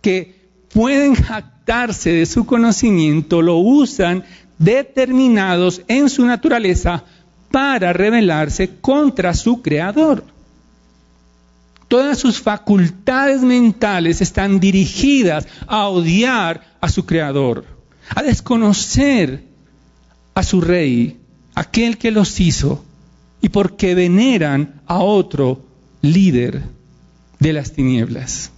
que 0.00 0.42
pueden 0.72 1.14
jactarse 1.14 2.10
de 2.10 2.26
su 2.26 2.46
conocimiento, 2.46 3.42
lo 3.42 3.56
usan 3.56 4.24
determinados 4.62 5.82
en 5.88 6.08
su 6.08 6.24
naturaleza 6.24 7.04
para 7.50 7.92
rebelarse 7.92 8.76
contra 8.80 9.34
su 9.34 9.60
creador. 9.60 10.24
Todas 11.88 12.18
sus 12.18 12.40
facultades 12.40 13.42
mentales 13.42 14.22
están 14.22 14.60
dirigidas 14.60 15.46
a 15.66 15.88
odiar 15.88 16.62
a 16.80 16.88
su 16.88 17.04
creador, 17.04 17.66
a 18.14 18.22
desconocer 18.22 19.44
a 20.34 20.42
su 20.42 20.60
rey, 20.62 21.18
aquel 21.54 21.98
que 21.98 22.10
los 22.10 22.40
hizo, 22.40 22.82
y 23.42 23.50
porque 23.50 23.94
veneran 23.94 24.80
a 24.86 25.00
otro 25.00 25.66
líder 26.00 26.62
de 27.40 27.52
las 27.52 27.72
tinieblas. 27.72 28.50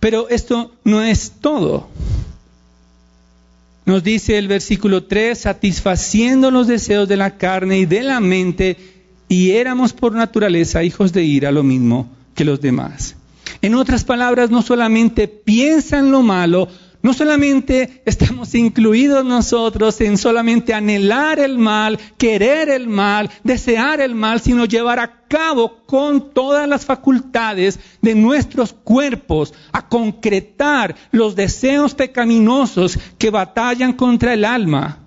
Pero 0.00 0.28
esto 0.28 0.74
no 0.82 1.02
es 1.02 1.34
todo. 1.40 1.88
Nos 3.94 4.02
dice 4.02 4.38
el 4.38 4.48
versículo 4.48 5.04
3, 5.04 5.38
satisfaciendo 5.38 6.50
los 6.50 6.66
deseos 6.66 7.06
de 7.06 7.16
la 7.16 7.36
carne 7.36 7.78
y 7.78 7.86
de 7.86 8.02
la 8.02 8.18
mente, 8.18 8.76
y 9.28 9.52
éramos 9.52 9.92
por 9.92 10.14
naturaleza 10.14 10.82
hijos 10.82 11.12
de 11.12 11.22
ira, 11.22 11.52
lo 11.52 11.62
mismo 11.62 12.08
que 12.34 12.44
los 12.44 12.60
demás. 12.60 13.14
En 13.62 13.76
otras 13.76 14.02
palabras, 14.02 14.50
no 14.50 14.62
solamente 14.62 15.28
piensan 15.28 16.10
lo 16.10 16.22
malo, 16.22 16.66
no 17.04 17.12
solamente 17.12 18.00
estamos 18.06 18.54
incluidos 18.54 19.26
nosotros 19.26 20.00
en 20.00 20.16
solamente 20.16 20.72
anhelar 20.72 21.38
el 21.38 21.58
mal, 21.58 21.98
querer 22.16 22.70
el 22.70 22.88
mal, 22.88 23.30
desear 23.42 24.00
el 24.00 24.14
mal, 24.14 24.40
sino 24.40 24.64
llevar 24.64 24.98
a 24.98 25.26
cabo 25.28 25.84
con 25.84 26.32
todas 26.32 26.66
las 26.66 26.86
facultades 26.86 27.78
de 28.00 28.14
nuestros 28.14 28.72
cuerpos 28.72 29.52
a 29.70 29.86
concretar 29.86 30.96
los 31.10 31.36
deseos 31.36 31.94
pecaminosos 31.94 32.98
que 33.18 33.28
batallan 33.28 33.92
contra 33.92 34.32
el 34.32 34.46
alma. 34.46 35.00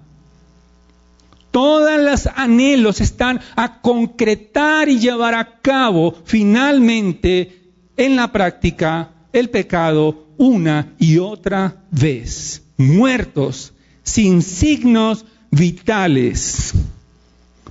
Todos 1.49 1.99
los 1.99 2.27
anhelos 2.35 3.01
están 3.01 3.41
a 3.55 3.81
concretar 3.81 4.87
y 4.87 4.99
llevar 4.99 5.33
a 5.33 5.61
cabo 5.61 6.13
finalmente 6.25 7.71
en 7.97 8.15
la 8.15 8.31
práctica 8.31 9.09
el 9.33 9.49
pecado 9.49 10.26
una 10.37 10.93
y 10.99 11.17
otra 11.17 11.83
vez, 11.91 12.63
muertos, 12.77 13.73
sin 14.03 14.41
signos 14.41 15.25
vitales, 15.51 16.73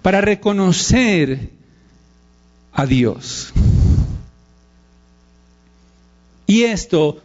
para 0.02 0.20
reconocer 0.20 1.50
a 2.72 2.86
Dios. 2.86 3.52
Y 6.46 6.62
esto 6.62 7.22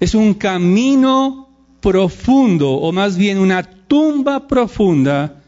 es 0.00 0.14
un 0.14 0.34
camino 0.34 1.48
profundo, 1.80 2.72
o 2.72 2.92
más 2.92 3.16
bien 3.16 3.38
una 3.38 3.62
tumba 3.62 4.48
profunda 4.48 5.42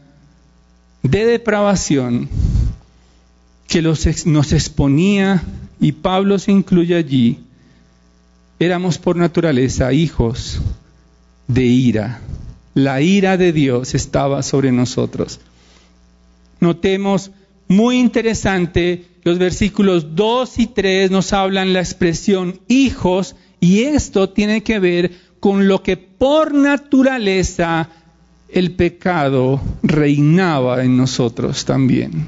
de 1.03 1.25
depravación 1.25 2.29
que 3.67 3.81
nos 3.81 4.53
exponía, 4.53 5.43
y 5.81 5.91
Pablo 5.91 6.39
se 6.39 6.51
incluye 6.51 6.95
allí, 6.95 7.39
éramos 8.59 8.97
por 8.97 9.15
naturaleza 9.15 9.93
hijos 9.93 10.59
de 11.47 11.63
ira. 11.63 12.21
La 12.73 13.01
ira 13.01 13.37
de 13.37 13.51
Dios 13.53 13.95
estaba 13.95 14.43
sobre 14.43 14.71
nosotros. 14.71 15.39
Notemos, 16.59 17.31
muy 17.67 17.97
interesante, 17.97 19.05
los 19.23 19.37
versículos 19.37 20.15
2 20.15 20.59
y 20.59 20.67
3 20.67 21.11
nos 21.11 21.33
hablan 21.33 21.73
la 21.73 21.79
expresión 21.79 22.59
hijos 22.67 23.35
y 23.59 23.83
esto 23.83 24.29
tiene 24.29 24.63
que 24.63 24.79
ver 24.79 25.11
con 25.39 25.67
lo 25.67 25.81
que 25.83 25.97
por 25.97 26.53
naturaleza 26.53 27.89
el 28.49 28.71
pecado 28.71 29.61
reinaba 29.83 30.83
en 30.83 30.97
nosotros 30.97 31.65
también. 31.65 32.27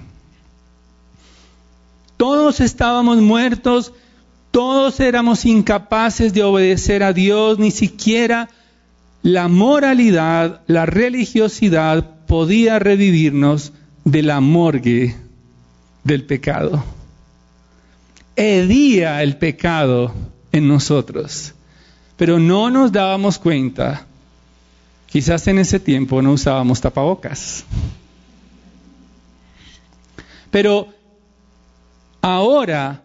Todos 2.17 2.59
estábamos 2.59 3.17
muertos 3.17 3.93
todos 4.51 4.99
éramos 4.99 5.45
incapaces 5.45 6.33
de 6.33 6.43
obedecer 6.43 7.03
a 7.03 7.13
Dios, 7.13 7.57
ni 7.57 7.71
siquiera 7.71 8.49
la 9.23 9.47
moralidad, 9.47 10.61
la 10.67 10.85
religiosidad 10.85 12.25
podía 12.25 12.79
revivirnos 12.79 13.71
de 14.03 14.23
la 14.23 14.41
morgue 14.41 15.15
del 16.03 16.25
pecado. 16.25 16.83
Hedía 18.35 19.21
el 19.23 19.37
pecado 19.37 20.13
en 20.51 20.67
nosotros, 20.67 21.53
pero 22.17 22.39
no 22.39 22.69
nos 22.69 22.91
dábamos 22.91 23.37
cuenta. 23.37 24.05
Quizás 25.07 25.47
en 25.47 25.59
ese 25.59 25.79
tiempo 25.79 26.21
no 26.21 26.31
usábamos 26.31 26.81
tapabocas. 26.81 27.65
Pero 30.49 30.87
ahora 32.21 33.01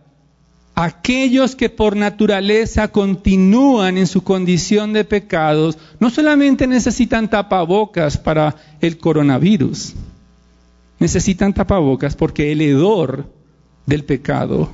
aquellos 0.76 1.56
que 1.56 1.70
por 1.70 1.96
naturaleza 1.96 2.88
continúan 2.88 3.96
en 3.96 4.06
su 4.06 4.22
condición 4.22 4.92
de 4.92 5.04
pecados, 5.04 5.78
no 5.98 6.10
solamente 6.10 6.66
necesitan 6.66 7.30
tapabocas 7.30 8.18
para 8.18 8.54
el 8.82 8.98
coronavirus, 8.98 9.94
necesitan 10.98 11.54
tapabocas 11.54 12.14
porque 12.14 12.52
el 12.52 12.60
hedor 12.60 13.32
del 13.86 14.04
pecado 14.04 14.70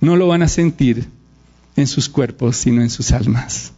no 0.00 0.16
lo 0.16 0.26
van 0.26 0.42
a 0.42 0.48
sentir 0.48 1.08
en 1.76 1.86
sus 1.86 2.08
cuerpos, 2.08 2.56
sino 2.56 2.82
en 2.82 2.90
sus 2.90 3.12
almas. 3.12 3.72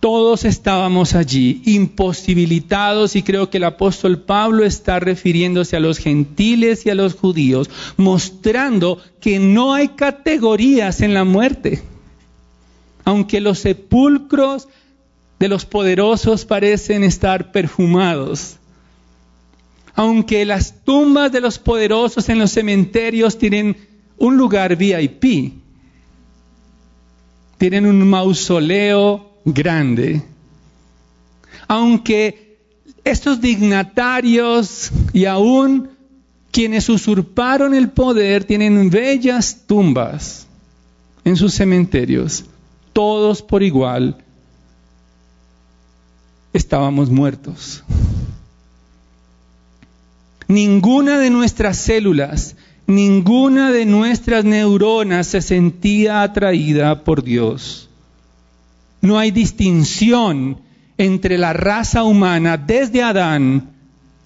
Todos 0.00 0.44
estábamos 0.44 1.16
allí, 1.16 1.60
imposibilitados, 1.64 3.16
y 3.16 3.24
creo 3.24 3.50
que 3.50 3.56
el 3.56 3.64
apóstol 3.64 4.22
Pablo 4.22 4.64
está 4.64 5.00
refiriéndose 5.00 5.76
a 5.76 5.80
los 5.80 5.98
gentiles 5.98 6.86
y 6.86 6.90
a 6.90 6.94
los 6.94 7.14
judíos, 7.14 7.68
mostrando 7.96 9.02
que 9.20 9.40
no 9.40 9.74
hay 9.74 9.88
categorías 9.88 11.00
en 11.00 11.14
la 11.14 11.24
muerte. 11.24 11.82
Aunque 13.04 13.40
los 13.40 13.58
sepulcros 13.58 14.68
de 15.40 15.48
los 15.48 15.64
poderosos 15.64 16.44
parecen 16.44 17.02
estar 17.02 17.50
perfumados, 17.50 18.56
aunque 19.96 20.44
las 20.44 20.84
tumbas 20.84 21.32
de 21.32 21.40
los 21.40 21.58
poderosos 21.58 22.28
en 22.28 22.38
los 22.38 22.52
cementerios 22.52 23.36
tienen 23.36 23.76
un 24.16 24.36
lugar 24.36 24.76
VIP, 24.76 25.54
tienen 27.56 27.84
un 27.84 28.08
mausoleo 28.08 29.27
grande. 29.52 30.22
Aunque 31.66 32.58
estos 33.04 33.40
dignatarios 33.40 34.90
y 35.12 35.24
aún 35.24 35.90
quienes 36.50 36.88
usurparon 36.88 37.74
el 37.74 37.90
poder 37.90 38.44
tienen 38.44 38.90
bellas 38.90 39.64
tumbas 39.66 40.46
en 41.24 41.36
sus 41.36 41.54
cementerios, 41.54 42.44
todos 42.92 43.42
por 43.42 43.62
igual 43.62 44.16
estábamos 46.52 47.10
muertos. 47.10 47.84
Ninguna 50.48 51.18
de 51.18 51.28
nuestras 51.30 51.76
células, 51.76 52.56
ninguna 52.86 53.70
de 53.70 53.84
nuestras 53.84 54.44
neuronas 54.44 55.26
se 55.26 55.42
sentía 55.42 56.22
atraída 56.22 57.04
por 57.04 57.22
Dios. 57.22 57.87
No 59.00 59.18
hay 59.18 59.30
distinción 59.30 60.60
entre 60.96 61.38
la 61.38 61.52
raza 61.52 62.04
humana 62.04 62.56
desde 62.56 63.02
Adán 63.02 63.70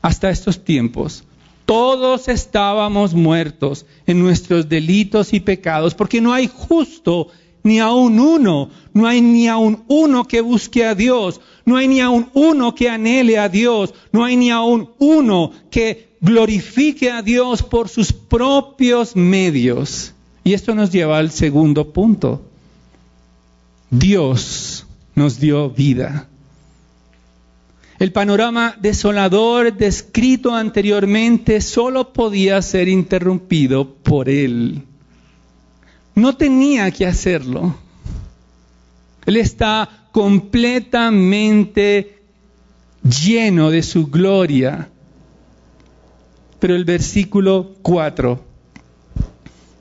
hasta 0.00 0.30
estos 0.30 0.64
tiempos. 0.64 1.24
Todos 1.66 2.28
estábamos 2.28 3.14
muertos 3.14 3.86
en 4.06 4.18
nuestros 4.20 4.68
delitos 4.68 5.32
y 5.32 5.40
pecados, 5.40 5.94
porque 5.94 6.20
no 6.20 6.32
hay 6.32 6.50
justo 6.52 7.28
ni 7.62 7.78
aun 7.78 8.18
uno, 8.18 8.70
no 8.92 9.06
hay 9.06 9.20
ni 9.20 9.46
aun 9.46 9.84
uno 9.86 10.24
que 10.24 10.40
busque 10.40 10.84
a 10.84 10.94
Dios, 10.94 11.40
no 11.64 11.76
hay 11.76 11.86
ni 11.86 12.00
aun 12.00 12.28
uno 12.34 12.74
que 12.74 12.88
anhele 12.88 13.38
a 13.38 13.48
Dios, 13.48 13.94
no 14.10 14.24
hay 14.24 14.36
ni 14.36 14.50
aun 14.50 14.90
uno 14.98 15.52
que 15.70 16.16
glorifique 16.20 17.10
a 17.10 17.22
Dios 17.22 17.62
por 17.62 17.88
sus 17.88 18.12
propios 18.12 19.14
medios. 19.14 20.14
Y 20.44 20.54
esto 20.54 20.74
nos 20.74 20.90
lleva 20.90 21.18
al 21.18 21.30
segundo 21.30 21.92
punto. 21.92 22.42
Dios 23.92 24.86
nos 25.14 25.38
dio 25.38 25.68
vida. 25.68 26.26
El 27.98 28.10
panorama 28.10 28.74
desolador 28.80 29.76
descrito 29.76 30.54
anteriormente 30.54 31.60
solo 31.60 32.14
podía 32.14 32.62
ser 32.62 32.88
interrumpido 32.88 33.96
por 33.96 34.30
Él. 34.30 34.82
No 36.14 36.36
tenía 36.36 36.90
que 36.90 37.06
hacerlo. 37.06 37.76
Él 39.26 39.36
está 39.36 40.08
completamente 40.10 42.22
lleno 43.02 43.70
de 43.70 43.82
su 43.82 44.06
gloria. 44.06 44.88
Pero 46.58 46.74
el 46.74 46.86
versículo 46.86 47.74
4 47.82 48.42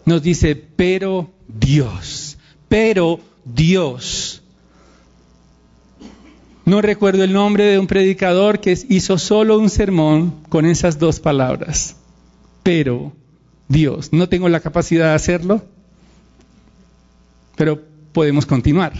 nos 0.04 0.22
dice, 0.22 0.58
pero 0.58 1.32
Dios, 1.48 2.38
pero 2.68 3.31
Dios. 3.46 4.44
No 6.66 6.82
recuerdo 6.82 7.24
el 7.24 7.34
nombre 7.34 7.66
de 7.66 7.80
un 7.80 7.88
predicador 7.88 8.60
que 8.60 8.78
hizo 8.90 9.18
solo 9.18 9.58
un 9.58 9.70
sermón 9.70 10.32
con 10.50 10.66
esas 10.66 11.00
dos 11.00 11.20
palabras. 11.20 11.96
Pero 12.64 13.14
Dios, 13.68 14.14
no 14.14 14.30
tengo 14.30 14.48
la 14.50 14.60
capacidad 14.60 15.10
de 15.10 15.16
hacerlo, 15.16 15.64
pero 17.56 17.82
podemos 18.14 18.46
continuar. 18.46 18.94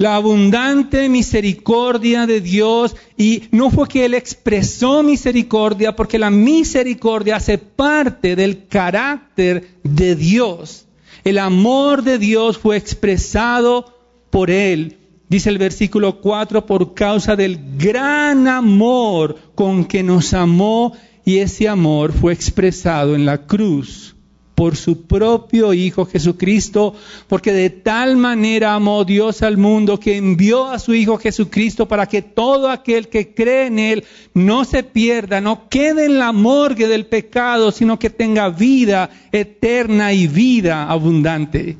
La 0.00 0.14
abundante 0.14 1.10
misericordia 1.10 2.26
de 2.26 2.40
Dios 2.40 2.96
y 3.18 3.42
no 3.50 3.70
fue 3.70 3.86
que 3.86 4.06
Él 4.06 4.14
expresó 4.14 5.02
misericordia 5.02 5.94
porque 5.94 6.18
la 6.18 6.30
misericordia 6.30 7.36
hace 7.36 7.58
parte 7.58 8.34
del 8.34 8.66
carácter 8.66 9.76
de 9.84 10.16
Dios. 10.16 10.86
El 11.22 11.36
amor 11.36 12.02
de 12.02 12.16
Dios 12.16 12.56
fue 12.56 12.78
expresado 12.78 13.94
por 14.30 14.50
Él. 14.50 14.96
Dice 15.28 15.50
el 15.50 15.58
versículo 15.58 16.22
4, 16.22 16.64
por 16.64 16.94
causa 16.94 17.36
del 17.36 17.58
gran 17.76 18.48
amor 18.48 19.36
con 19.54 19.84
que 19.84 20.02
nos 20.02 20.32
amó 20.32 20.94
y 21.26 21.40
ese 21.40 21.68
amor 21.68 22.14
fue 22.14 22.32
expresado 22.32 23.14
en 23.14 23.26
la 23.26 23.46
cruz 23.46 24.16
por 24.60 24.76
su 24.76 25.06
propio 25.06 25.72
Hijo 25.72 26.04
Jesucristo, 26.04 26.94
porque 27.28 27.50
de 27.50 27.70
tal 27.70 28.18
manera 28.18 28.74
amó 28.74 29.06
Dios 29.06 29.40
al 29.40 29.56
mundo 29.56 29.98
que 29.98 30.18
envió 30.18 30.66
a 30.66 30.78
su 30.78 30.92
Hijo 30.92 31.16
Jesucristo 31.16 31.88
para 31.88 32.04
que 32.04 32.20
todo 32.20 32.68
aquel 32.68 33.08
que 33.08 33.32
cree 33.32 33.68
en 33.68 33.78
Él 33.78 34.04
no 34.34 34.66
se 34.66 34.82
pierda, 34.82 35.40
no 35.40 35.66
quede 35.70 36.04
en 36.04 36.18
la 36.18 36.32
morgue 36.32 36.88
del 36.88 37.06
pecado, 37.06 37.72
sino 37.72 37.98
que 37.98 38.10
tenga 38.10 38.50
vida 38.50 39.08
eterna 39.32 40.12
y 40.12 40.26
vida 40.26 40.90
abundante. 40.90 41.78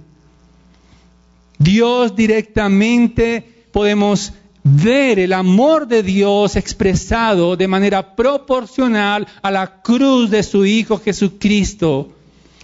Dios 1.59 2.17
directamente 2.17 3.67
podemos 3.73 4.33
ver 4.65 5.19
el 5.19 5.35
amor 5.35 5.87
de 5.87 6.03
Dios 6.03 6.57
expresado 6.57 7.59
de 7.59 7.69
manera 7.69 8.17
proporcional 8.17 9.29
a 9.43 9.51
la 9.51 9.83
cruz 9.83 10.31
de 10.31 10.43
su 10.43 10.65
Hijo 10.65 10.97
Jesucristo 10.97 12.15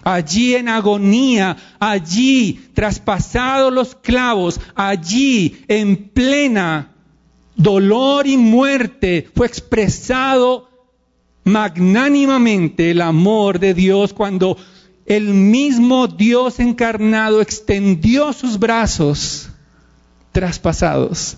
allí 0.06 0.54
en 0.54 0.68
agonía, 0.68 1.56
allí 1.80 2.60
traspasados 2.74 3.72
los 3.72 3.96
clavos, 3.96 4.60
allí 4.76 5.64
en 5.66 6.10
plena 6.10 6.92
dolor 7.56 8.28
y 8.28 8.36
muerte, 8.36 9.28
fue 9.34 9.48
expresado 9.48 10.70
magnánimamente 11.42 12.92
el 12.92 13.00
amor 13.00 13.58
de 13.58 13.74
Dios 13.74 14.12
cuando 14.12 14.56
el 15.06 15.34
mismo 15.34 16.06
Dios 16.06 16.60
encarnado 16.60 17.40
extendió 17.40 18.32
sus 18.32 18.60
brazos 18.60 19.48
traspasados 20.30 21.36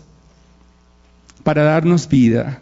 para 1.43 1.63
darnos 1.63 2.07
vida 2.07 2.61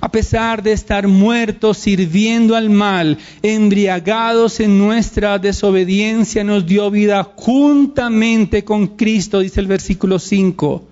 a 0.00 0.10
pesar 0.10 0.62
de 0.62 0.72
estar 0.72 1.08
muertos 1.08 1.78
sirviendo 1.78 2.56
al 2.56 2.70
mal, 2.70 3.18
embriagados 3.42 4.60
en 4.60 4.78
nuestra 4.78 5.38
desobediencia, 5.38 6.44
nos 6.44 6.66
dio 6.66 6.90
vida 6.90 7.32
juntamente 7.36 8.64
con 8.64 8.88
Cristo, 8.88 9.40
dice 9.40 9.60
el 9.60 9.66
versículo 9.66 10.18
5. 10.18 10.88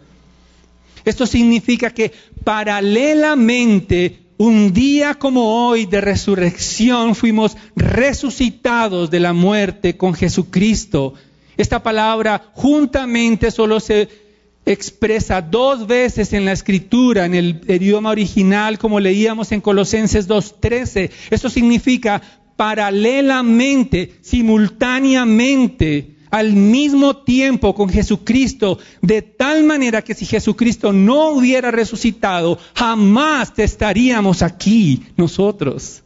Esto 1.05 1.27
significa 1.27 1.91
que 1.91 2.13
paralelamente, 2.45 4.19
un 4.37 4.73
día 4.73 5.15
como 5.15 5.67
hoy 5.67 5.87
de 5.87 6.01
resurrección, 6.01 7.15
fuimos 7.15 7.57
resucitados 7.77 9.11
de 9.11 9.21
la 9.21 9.33
muerte 9.33 9.97
con 9.97 10.15
Jesucristo. 10.15 11.15
Esta 11.57 11.83
palabra 11.83 12.51
juntamente 12.55 13.51
solo 13.51 13.81
se 13.81 14.30
expresa 14.73 15.43
dos 15.43 15.87
veces 15.87 16.33
en 16.33 16.45
la 16.45 16.53
escritura, 16.53 17.27
en 17.27 17.35
el 17.35 17.61
idioma 17.69 18.11
original, 18.11 18.79
como 18.79 19.01
leíamos 19.01 19.53
en 19.53 19.61
Colosenses 19.61 20.29
2.13. 20.29 21.11
Eso 21.31 21.51
significa 21.51 22.23
paralelamente, 22.57 24.17
simultáneamente, 24.21 26.17
al 26.31 26.53
mismo 26.53 27.17
tiempo 27.17 27.75
con 27.75 27.89
Jesucristo, 27.89 28.79
de 29.03 29.23
tal 29.23 29.65
manera 29.65 30.03
que 30.03 30.15
si 30.15 30.27
Jesucristo 30.27 30.93
no 30.93 31.31
hubiera 31.31 31.71
resucitado, 31.71 32.59
jamás 32.75 33.53
estaríamos 33.57 34.43
aquí 34.43 35.03
nosotros. 35.17 36.03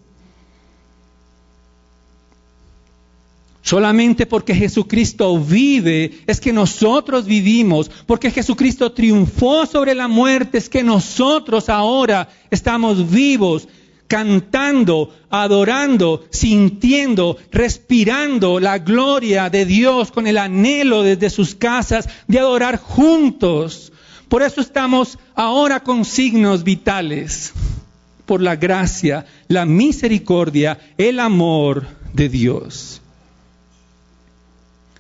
Solamente 3.64 4.27
porque 4.27 4.55
Jesucristo 4.55 5.38
vive 5.38 6.18
es 6.27 6.38
que 6.38 6.53
nosotros 6.53 7.24
vivimos, 7.24 7.90
porque 8.05 8.31
Jesucristo 8.31 8.92
triunfó 8.92 9.64
sobre 9.64 9.94
la 9.94 10.07
muerte 10.07 10.59
es 10.59 10.68
que 10.68 10.83
nosotros 10.83 11.70
ahora 11.70 12.29
estamos 12.50 13.11
vivos, 13.11 13.66
cantando, 14.07 15.14
adorando, 15.31 16.27
sintiendo, 16.29 17.38
respirando 17.50 18.61
la 18.61 18.81
gloria 18.81 19.48
de 19.48 19.64
Dios 19.64 20.12
con 20.12 20.27
el 20.27 20.37
anhelo 20.37 21.03
desde 21.03 21.31
sus 21.31 21.55
casas 21.55 22.07
de 22.29 22.38
adorar 22.38 22.79
juntos. 22.79 23.94
Por 24.29 24.42
eso 24.42 24.61
estamos 24.61 25.18
ahora 25.35 25.81
con 25.81 26.05
signos 26.05 26.64
vitales, 26.64 27.55
por 28.27 28.42
la 28.42 28.57
gracia, 28.57 29.24
la 29.48 29.64
misericordia, 29.64 30.79
el 30.98 31.18
amor 31.18 31.87
de 32.12 32.29
Dios. 32.29 33.00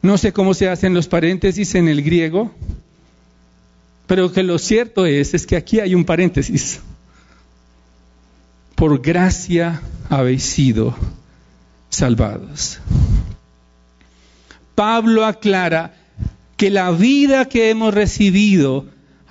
No 0.04 0.18
sé 0.18 0.34
cómo 0.34 0.52
se 0.52 0.68
hacen 0.68 0.92
los 0.92 1.08
paréntesis 1.08 1.74
en 1.76 1.88
el 1.88 2.02
griego, 2.02 2.52
pero 4.06 4.30
que 4.30 4.42
lo 4.42 4.58
cierto 4.58 5.06
es, 5.06 5.32
es 5.32 5.46
que 5.46 5.56
aquí 5.56 5.80
hay 5.80 5.94
un 5.94 6.04
paréntesis. 6.04 6.82
Por 8.74 9.00
gracia 9.00 9.80
habéis 10.10 10.42
sido 10.42 10.94
salvados. 11.88 12.80
Pablo 14.74 15.24
aclara 15.24 15.94
que 16.58 16.68
la 16.68 16.90
vida 16.90 17.46
que 17.46 17.70
hemos 17.70 17.94
recibido 17.94 18.84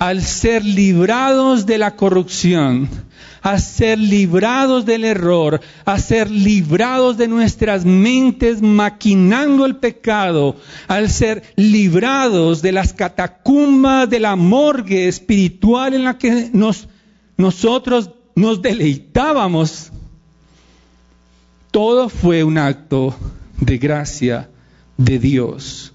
al 0.03 0.21
ser 0.21 0.65
librados 0.65 1.65
de 1.65 1.77
la 1.77 1.95
corrupción, 1.95 2.89
a 3.41 3.57
ser 3.57 3.97
librados 3.97 4.85
del 4.85 5.05
error, 5.05 5.61
a 5.85 5.97
ser 5.97 6.29
librados 6.29 7.15
de 7.15 7.29
nuestras 7.29 7.85
mentes 7.85 8.61
maquinando 8.61 9.65
el 9.65 9.77
pecado, 9.77 10.57
al 10.89 11.09
ser 11.09 11.43
librados 11.55 12.61
de 12.61 12.73
las 12.73 12.91
catacumbas 12.91 14.09
de 14.09 14.19
la 14.19 14.35
morgue 14.35 15.07
espiritual 15.07 15.93
en 15.93 16.03
la 16.03 16.17
que 16.17 16.49
nos, 16.51 16.89
nosotros 17.37 18.09
nos 18.35 18.61
deleitábamos. 18.61 19.89
Todo 21.71 22.09
fue 22.09 22.43
un 22.43 22.57
acto 22.57 23.15
de 23.57 23.77
gracia 23.77 24.49
de 24.97 25.17
Dios. 25.17 25.92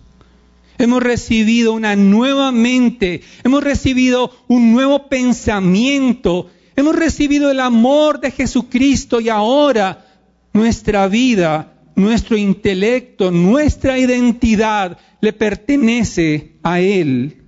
Hemos 0.78 1.02
recibido 1.02 1.72
una 1.72 1.96
nueva 1.96 2.52
mente, 2.52 3.22
hemos 3.44 3.62
recibido 3.62 4.32
un 4.46 4.72
nuevo 4.72 5.08
pensamiento 5.08 6.50
Hemos 6.78 6.94
recibido 6.94 7.50
el 7.50 7.58
amor 7.58 8.20
de 8.20 8.30
Jesucristo 8.30 9.20
y 9.20 9.28
ahora 9.28 10.06
nuestra 10.52 11.08
vida, 11.08 11.72
nuestro 11.96 12.36
intelecto, 12.36 13.32
nuestra 13.32 13.98
identidad 13.98 14.96
le 15.20 15.32
pertenece 15.32 16.52
a 16.62 16.78
Él. 16.78 17.42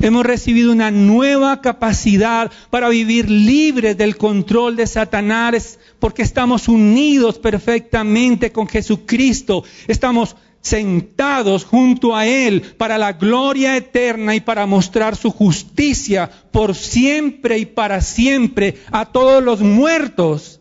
Hemos 0.00 0.26
recibido 0.26 0.72
una 0.72 0.90
nueva 0.90 1.60
capacidad 1.60 2.50
para 2.70 2.88
vivir 2.88 3.30
libres 3.30 3.96
del 3.96 4.16
control 4.16 4.74
de 4.74 4.88
Satanás 4.88 5.78
porque 6.00 6.22
estamos 6.22 6.66
unidos 6.66 7.38
perfectamente 7.38 8.50
con 8.50 8.66
Jesucristo. 8.66 9.62
Estamos 9.86 10.34
sentados 10.64 11.64
junto 11.64 12.16
a 12.16 12.26
Él 12.26 12.62
para 12.78 12.96
la 12.96 13.12
gloria 13.12 13.76
eterna 13.76 14.34
y 14.34 14.40
para 14.40 14.64
mostrar 14.64 15.14
su 15.14 15.30
justicia 15.30 16.30
por 16.50 16.74
siempre 16.74 17.58
y 17.58 17.66
para 17.66 18.00
siempre 18.00 18.78
a 18.90 19.04
todos 19.04 19.44
los 19.44 19.60
muertos 19.60 20.60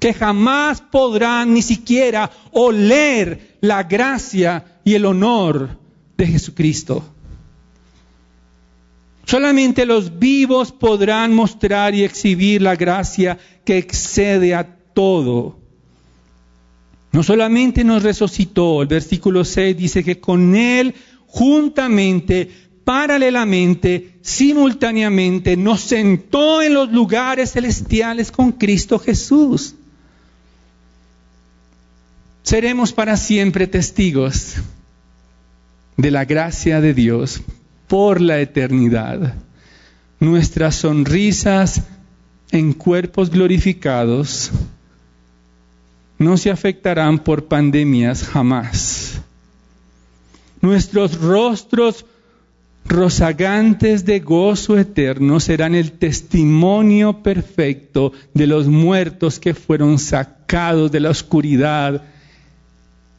que 0.00 0.14
jamás 0.14 0.80
podrán 0.80 1.52
ni 1.52 1.60
siquiera 1.60 2.30
oler 2.52 3.58
la 3.60 3.82
gracia 3.82 4.80
y 4.82 4.94
el 4.94 5.04
honor 5.04 5.78
de 6.16 6.26
Jesucristo. 6.26 7.04
Solamente 9.26 9.84
los 9.84 10.18
vivos 10.18 10.72
podrán 10.72 11.34
mostrar 11.34 11.94
y 11.94 12.02
exhibir 12.02 12.62
la 12.62 12.76
gracia 12.76 13.38
que 13.64 13.76
excede 13.76 14.54
a 14.54 14.78
todo 14.94 15.63
no 17.14 17.22
solamente 17.22 17.84
nos 17.84 18.02
resucitó, 18.02 18.82
el 18.82 18.88
versículo 18.88 19.44
6 19.44 19.76
dice 19.76 20.02
que 20.02 20.18
con 20.18 20.56
Él 20.56 20.96
juntamente, 21.28 22.50
paralelamente, 22.82 24.18
simultáneamente, 24.20 25.56
nos 25.56 25.82
sentó 25.82 26.60
en 26.60 26.74
los 26.74 26.90
lugares 26.90 27.52
celestiales 27.52 28.32
con 28.32 28.50
Cristo 28.50 28.98
Jesús. 28.98 29.76
Seremos 32.42 32.92
para 32.92 33.16
siempre 33.16 33.68
testigos 33.68 34.54
de 35.96 36.10
la 36.10 36.24
gracia 36.24 36.80
de 36.80 36.94
Dios 36.94 37.42
por 37.86 38.20
la 38.20 38.40
eternidad. 38.40 39.36
Nuestras 40.18 40.74
sonrisas 40.74 41.80
en 42.50 42.72
cuerpos 42.72 43.30
glorificados 43.30 44.50
no 46.24 46.36
se 46.36 46.50
afectarán 46.50 47.18
por 47.18 47.44
pandemias 47.44 48.24
jamás. 48.24 49.20
Nuestros 50.60 51.20
rostros 51.20 52.06
rozagantes 52.86 54.04
de 54.04 54.20
gozo 54.20 54.78
eterno 54.78 55.40
serán 55.40 55.74
el 55.74 55.92
testimonio 55.92 57.22
perfecto 57.22 58.12
de 58.34 58.46
los 58.46 58.66
muertos 58.66 59.38
que 59.38 59.54
fueron 59.54 59.98
sacados 59.98 60.90
de 60.90 61.00
la 61.00 61.10
oscuridad 61.10 62.02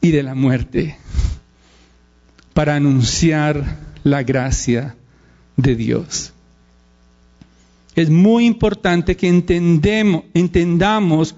y 0.00 0.10
de 0.10 0.22
la 0.22 0.34
muerte 0.34 0.96
para 2.52 2.76
anunciar 2.76 3.78
la 4.02 4.22
gracia 4.22 4.96
de 5.56 5.74
Dios. 5.74 6.32
Es 7.94 8.10
muy 8.10 8.46
importante 8.46 9.16
que 9.16 9.28
entendemos, 9.28 10.24
entendamos 10.34 11.34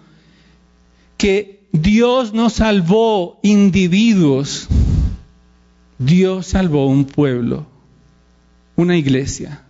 que 1.16 1.57
Dios 1.72 2.32
no 2.32 2.50
salvó 2.50 3.38
individuos, 3.42 4.68
Dios 5.98 6.46
salvó 6.46 6.86
un 6.86 7.04
pueblo 7.04 7.66
una 8.78 8.96
iglesia. 8.96 9.60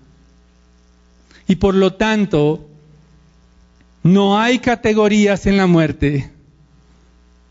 Y 1.49 1.57
por 1.57 1.75
lo 1.75 1.95
tanto, 1.95 2.69
no 4.03 4.39
hay 4.39 4.59
categorías 4.59 5.47
en 5.47 5.57
la 5.57 5.67
muerte, 5.67 6.31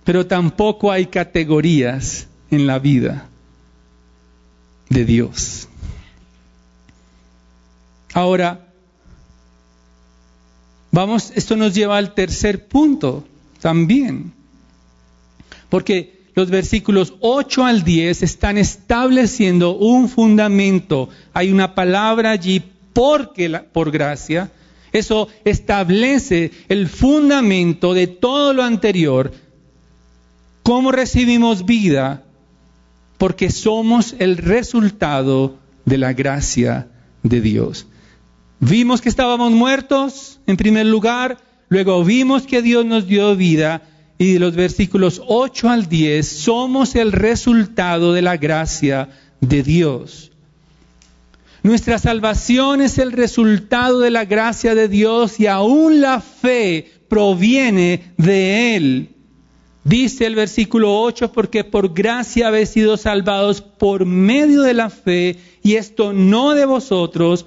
pero 0.03 0.27
tampoco 0.27 0.91
hay 0.91 1.07
categorías 1.07 2.27
en 2.51 2.67
la 2.67 2.77
vida 2.77 3.27
de 4.89 5.03
Dios. 5.03 5.67
Ahora, 8.13 8.67
vamos, 10.91 11.31
esto 11.35 11.55
nos 11.55 11.73
lleva 11.73 11.97
al 11.97 12.13
tercer 12.13 12.67
punto 12.67 13.25
también, 13.59 14.31
porque 15.69 16.17
los 16.37 16.49
versículos 16.51 17.15
8 17.19 17.65
al 17.65 17.83
10 17.83 18.21
están 18.21 18.59
estableciendo 18.59 19.75
un 19.75 20.07
fundamento. 20.07 21.09
Hay 21.33 21.51
una 21.51 21.73
palabra 21.73 22.29
allí 22.29 22.61
porque 22.93 23.49
por 23.73 23.89
gracia. 23.89 24.51
Eso 24.91 25.29
establece 25.45 26.51
el 26.69 26.87
fundamento 26.87 27.95
de 27.95 28.05
todo 28.05 28.53
lo 28.53 28.63
anterior. 28.63 29.31
¿Cómo 30.63 30.91
recibimos 30.91 31.65
vida? 31.65 32.23
Porque 33.17 33.49
somos 33.49 34.15
el 34.19 34.37
resultado 34.37 35.57
de 35.85 35.97
la 35.97 36.13
gracia 36.13 36.87
de 37.23 37.41
Dios. 37.41 37.87
Vimos 38.59 39.01
que 39.01 39.09
estábamos 39.09 39.51
muertos, 39.53 40.39
en 40.45 40.57
primer 40.57 40.85
lugar, 40.85 41.39
luego 41.69 42.03
vimos 42.03 42.43
que 42.43 42.61
Dios 42.61 42.85
nos 42.85 43.07
dio 43.07 43.35
vida 43.35 43.81
y 44.17 44.33
de 44.33 44.39
los 44.39 44.55
versículos 44.55 45.21
8 45.27 45.69
al 45.69 45.89
10 45.89 46.27
somos 46.27 46.95
el 46.95 47.11
resultado 47.11 48.13
de 48.13 48.21
la 48.21 48.37
gracia 48.37 49.09
de 49.41 49.63
Dios. 49.63 50.31
Nuestra 51.63 51.99
salvación 51.99 52.81
es 52.81 52.97
el 52.97 53.11
resultado 53.11 53.99
de 53.99 54.09
la 54.09 54.25
gracia 54.25 54.73
de 54.73 54.87
Dios 54.87 55.39
y 55.39 55.47
aún 55.47 56.01
la 56.01 56.21
fe 56.21 56.91
proviene 57.09 58.13
de 58.17 58.75
Él. 58.75 59.09
Dice 59.83 60.25
el 60.25 60.35
versículo 60.35 61.01
8, 61.01 61.31
porque 61.31 61.63
por 61.63 61.93
gracia 61.93 62.47
habéis 62.47 62.69
sido 62.69 62.97
salvados 62.97 63.61
por 63.61 64.05
medio 64.05 64.61
de 64.61 64.73
la 64.73 64.89
fe, 64.89 65.37
y 65.63 65.75
esto 65.75 66.11
no 66.11 66.53
de 66.55 66.65
vosotros, 66.65 67.45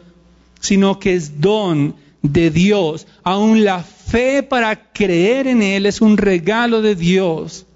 sino 0.58 0.98
que 0.98 1.14
es 1.14 1.40
don 1.40 1.96
de 2.22 2.50
Dios. 2.50 3.06
Aún 3.22 3.64
la 3.64 3.82
fe 3.82 4.42
para 4.42 4.92
creer 4.92 5.46
en 5.46 5.62
Él 5.62 5.86
es 5.86 6.00
un 6.00 6.16
regalo 6.16 6.82
de 6.82 6.94
Dios. 6.94 7.66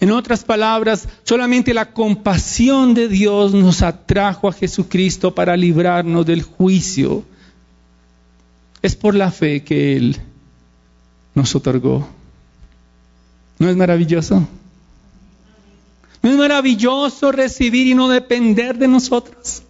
En 0.00 0.12
otras 0.12 0.44
palabras, 0.44 1.08
solamente 1.24 1.74
la 1.74 1.92
compasión 1.92 2.94
de 2.94 3.08
Dios 3.08 3.52
nos 3.52 3.82
atrajo 3.82 4.48
a 4.48 4.52
Jesucristo 4.52 5.34
para 5.34 5.56
librarnos 5.56 6.24
del 6.24 6.42
juicio. 6.42 7.24
Es 8.80 8.94
por 8.94 9.16
la 9.16 9.32
fe 9.32 9.64
que 9.64 9.96
Él 9.96 10.16
nos 11.34 11.54
otorgó. 11.56 12.08
¿No 13.58 13.68
es 13.68 13.76
maravilloso? 13.76 14.46
¿No 16.22 16.30
es 16.30 16.36
maravilloso 16.36 17.32
recibir 17.32 17.88
y 17.88 17.94
no 17.94 18.08
depender 18.08 18.78
de 18.78 18.86
nosotros? 18.86 19.62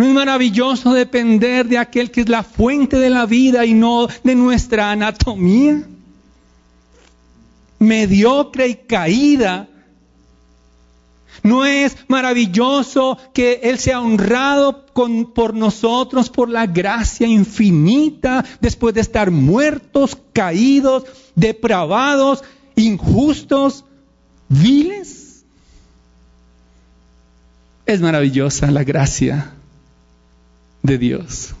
¿No 0.00 0.06
es 0.06 0.14
maravilloso 0.14 0.94
depender 0.94 1.68
de 1.68 1.76
aquel 1.76 2.10
que 2.10 2.22
es 2.22 2.28
la 2.30 2.42
fuente 2.42 2.96
de 2.96 3.10
la 3.10 3.26
vida 3.26 3.66
y 3.66 3.74
no 3.74 4.08
de 4.24 4.34
nuestra 4.34 4.92
anatomía? 4.92 5.82
Mediocre 7.78 8.68
y 8.68 8.74
caída. 8.76 9.68
¿No 11.42 11.66
es 11.66 11.98
maravilloso 12.08 13.18
que 13.34 13.60
Él 13.62 13.78
sea 13.78 14.00
honrado 14.00 14.86
por 14.86 15.52
nosotros 15.52 16.30
por 16.30 16.48
la 16.48 16.64
gracia 16.64 17.26
infinita 17.26 18.42
después 18.62 18.94
de 18.94 19.02
estar 19.02 19.30
muertos, 19.30 20.16
caídos, 20.32 21.04
depravados, 21.34 22.42
injustos, 22.74 23.84
viles? 24.48 25.44
Es 27.84 28.00
maravillosa 28.00 28.70
la 28.70 28.82
gracia 28.82 29.56
de 30.82 30.98
Dios. 30.98 31.54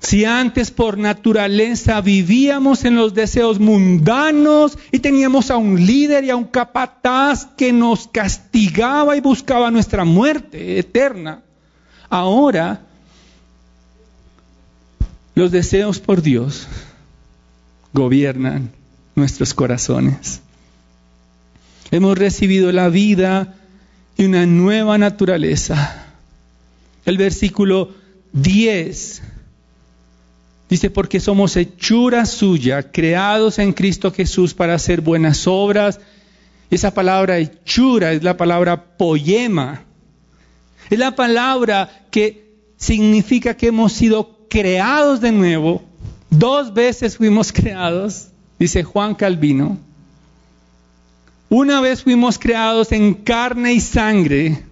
Si 0.00 0.24
antes 0.24 0.70
por 0.70 0.96
naturaleza 0.96 2.00
vivíamos 2.00 2.84
en 2.84 2.96
los 2.96 3.12
deseos 3.12 3.60
mundanos 3.60 4.78
y 4.90 5.00
teníamos 5.00 5.50
a 5.50 5.56
un 5.56 5.84
líder 5.84 6.24
y 6.24 6.30
a 6.30 6.36
un 6.36 6.44
capataz 6.44 7.46
que 7.56 7.72
nos 7.72 8.08
castigaba 8.08 9.16
y 9.16 9.20
buscaba 9.20 9.70
nuestra 9.70 10.04
muerte 10.04 10.78
eterna, 10.78 11.42
ahora 12.08 12.80
los 15.34 15.50
deseos 15.50 16.00
por 16.00 16.22
Dios 16.22 16.66
gobiernan 17.92 18.72
nuestros 19.14 19.52
corazones. 19.52 20.40
Hemos 21.90 22.16
recibido 22.16 22.72
la 22.72 22.88
vida 22.88 23.54
y 24.16 24.24
una 24.24 24.46
nueva 24.46 24.96
naturaleza. 24.96 25.99
El 27.04 27.16
versículo 27.16 27.90
10 28.32 29.22
dice, 30.68 30.90
porque 30.90 31.18
somos 31.18 31.56
hechura 31.56 32.24
suya, 32.26 32.92
creados 32.92 33.58
en 33.58 33.72
Cristo 33.72 34.12
Jesús 34.12 34.54
para 34.54 34.74
hacer 34.74 35.00
buenas 35.00 35.46
obras. 35.46 36.00
Esa 36.70 36.94
palabra 36.94 37.38
hechura 37.38 38.12
es 38.12 38.22
la 38.22 38.36
palabra 38.36 38.96
poema. 38.96 39.84
Es 40.88 40.98
la 40.98 41.16
palabra 41.16 42.06
que 42.10 42.50
significa 42.76 43.56
que 43.56 43.68
hemos 43.68 43.92
sido 43.92 44.46
creados 44.48 45.20
de 45.20 45.32
nuevo. 45.32 45.82
Dos 46.30 46.72
veces 46.72 47.16
fuimos 47.16 47.52
creados, 47.52 48.28
dice 48.58 48.84
Juan 48.84 49.14
Calvino. 49.14 49.78
Una 51.48 51.80
vez 51.80 52.04
fuimos 52.04 52.38
creados 52.38 52.92
en 52.92 53.14
carne 53.14 53.72
y 53.72 53.80
sangre, 53.80 54.62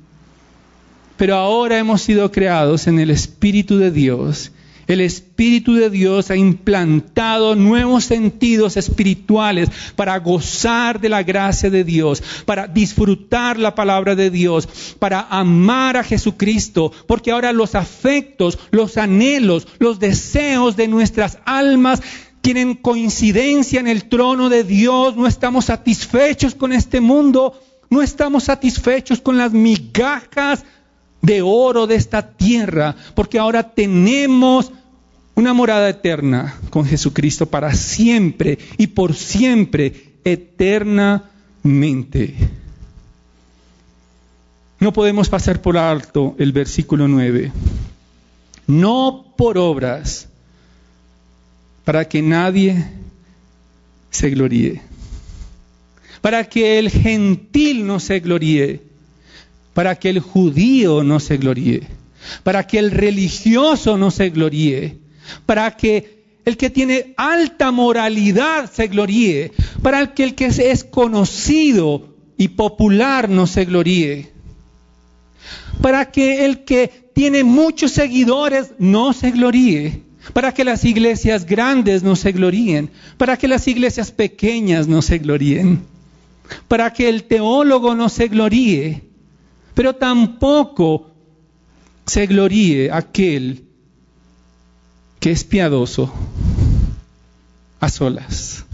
pero 1.19 1.35
ahora 1.35 1.79
hemos 1.79 2.01
sido 2.01 2.31
creados 2.33 2.87
en 2.87 2.99
el 3.01 3.11
Espíritu 3.11 3.77
de 3.77 3.91
Dios. 3.91 4.53
El 4.87 5.03
Espíritu 5.03 5.75
de 5.75 5.91
Dios 5.91 6.31
ha 6.31 6.37
implantado 6.37 7.55
nuevos 7.55 8.05
sentidos 8.05 8.79
espirituales 8.79 9.69
para 9.97 10.17
gozar 10.19 10.99
de 10.99 11.11
la 11.11 11.23
gracia 11.23 11.69
de 11.69 11.85
Dios, 11.85 12.23
para 12.47 12.69
disfrutar 12.69 13.59
la 13.59 13.75
palabra 13.75 14.15
de 14.15 14.31
Dios, 14.31 14.67
para 14.99 15.21
amar 15.29 15.99
a 15.99 16.05
Jesucristo, 16.05 16.91
porque 17.07 17.33
ahora 17.33 17.53
los 17.53 17.75
afectos, 17.75 18.59
los 18.71 18.97
anhelos, 18.97 19.69
los 19.79 19.99
deseos 19.99 20.77
de 20.77 20.89
nuestras 20.89 21.39
almas 21.45 22.01
tienen 22.41 22.75
coincidencia 22.75 23.81
en 23.81 23.89
el 23.89 24.09
trono 24.09 24.49
de 24.49 24.65
Dios, 24.65 25.17
no 25.17 25.27
estamos 25.27 25.67
satisfechos 25.67 26.55
con 26.55 26.73
este 26.73 27.01
mundo, 27.03 27.61
no 27.91 28.01
estamos 28.01 28.45
satisfechos 28.45 29.21
con 29.21 29.37
las 29.37 29.53
migajas 29.53 30.65
de 31.29 31.43
oro 31.43 31.87
de 31.87 31.95
esta 31.95 32.37
tierra, 32.37 32.97
porque 33.15 33.39
ahora 33.39 33.75
tenemos 33.75 34.73
una 35.35 35.53
morada 35.53 35.91
eterna 35.91 36.59
con 36.71 36.87
Jesucristo 36.87 37.45
para 37.45 37.75
siempre 37.75 38.59
y 38.79 38.87
por 38.87 39.15
siempre, 39.15 40.15
eternamente. 40.25 42.35
No 44.81 44.95
podemos 44.95 45.29
pasar 45.29 45.61
por 45.61 45.77
alto 45.77 46.35
el 46.39 46.53
versículo 46.53 47.07
9. 47.07 47.53
No 48.67 49.35
por 49.37 49.59
obras 49.59 50.31
para 51.85 52.09
que 52.09 52.23
nadie 52.23 52.87
se 54.11 54.31
gloríe, 54.31 54.81
para 56.23 56.45
que 56.45 56.79
el 56.79 56.89
gentil 56.89 57.87
no 57.87 58.01
se 58.01 58.21
gloríe, 58.21 58.88
para 59.79 59.95
que 59.95 60.09
el 60.11 60.19
judío 60.19 61.05
no 61.05 61.21
se 61.21 61.37
gloríe, 61.37 61.83
para 62.43 62.67
que 62.67 62.81
el 62.81 62.91
religioso 62.91 63.97
no 63.97 64.11
se 64.11 64.31
gloríe, 64.31 64.99
para 65.47 65.77
que 65.77 66.25
el 66.45 66.57
que 66.57 66.69
tiene 66.69 67.15
alta 67.17 67.71
moralidad 67.71 68.69
se 68.73 68.89
gloríe, 68.89 69.53
para 69.81 70.15
que 70.15 70.25
el 70.25 70.35
que 70.35 70.47
es 70.47 70.83
conocido 70.83 72.17
y 72.37 72.49
popular 72.49 73.29
no 73.29 73.47
se 73.47 73.67
gloríe, 73.67 74.33
para 75.81 76.11
que 76.11 76.45
el 76.45 76.65
que 76.65 77.13
tiene 77.15 77.45
muchos 77.45 77.93
seguidores 77.93 78.73
no 78.81 79.13
se 79.13 79.31
gloríe, 79.31 80.03
para 80.33 80.53
que 80.53 80.65
las 80.65 80.85
iglesias 80.85 81.47
grandes 81.47 82.03
no 82.03 82.17
se 82.17 82.33
gloríen, 82.33 82.91
para 83.17 83.37
que 83.37 83.47
las 83.47 83.69
iglesias 83.69 84.11
pequeñas 84.11 84.89
no 84.89 85.03
se 85.03 85.19
gloríen, 85.19 85.85
para 86.67 86.93
que 86.93 87.09
el 87.09 87.23
teólogo 87.23 87.95
no 87.95 88.09
se 88.09 88.27
gloríe, 88.27 89.08
pero 89.79 89.95
tampoco 89.95 91.09
se 92.05 92.27
gloríe 92.27 92.91
aquel 92.91 93.63
que 95.21 95.31
es 95.31 95.45
piadoso 95.45 96.13
a 97.79 97.89
solas. 97.89 98.65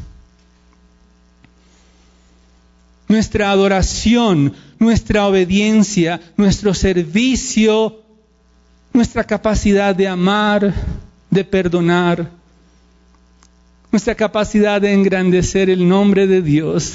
Nuestra 3.07 3.51
adoración, 3.51 4.55
nuestra 4.79 5.27
obediencia, 5.27 6.23
nuestro 6.39 6.73
servicio, 6.73 8.01
nuestra 8.95 9.25
capacidad 9.25 9.95
de 9.95 10.09
amar, 10.09 10.73
de 11.29 11.45
perdonar, 11.45 12.31
nuestra 13.93 14.15
capacidad 14.15 14.81
de 14.81 14.95
engrandecer 14.95 15.69
el 15.69 15.87
nombre 15.87 16.27
de 16.27 16.41
Dios, 16.41 16.95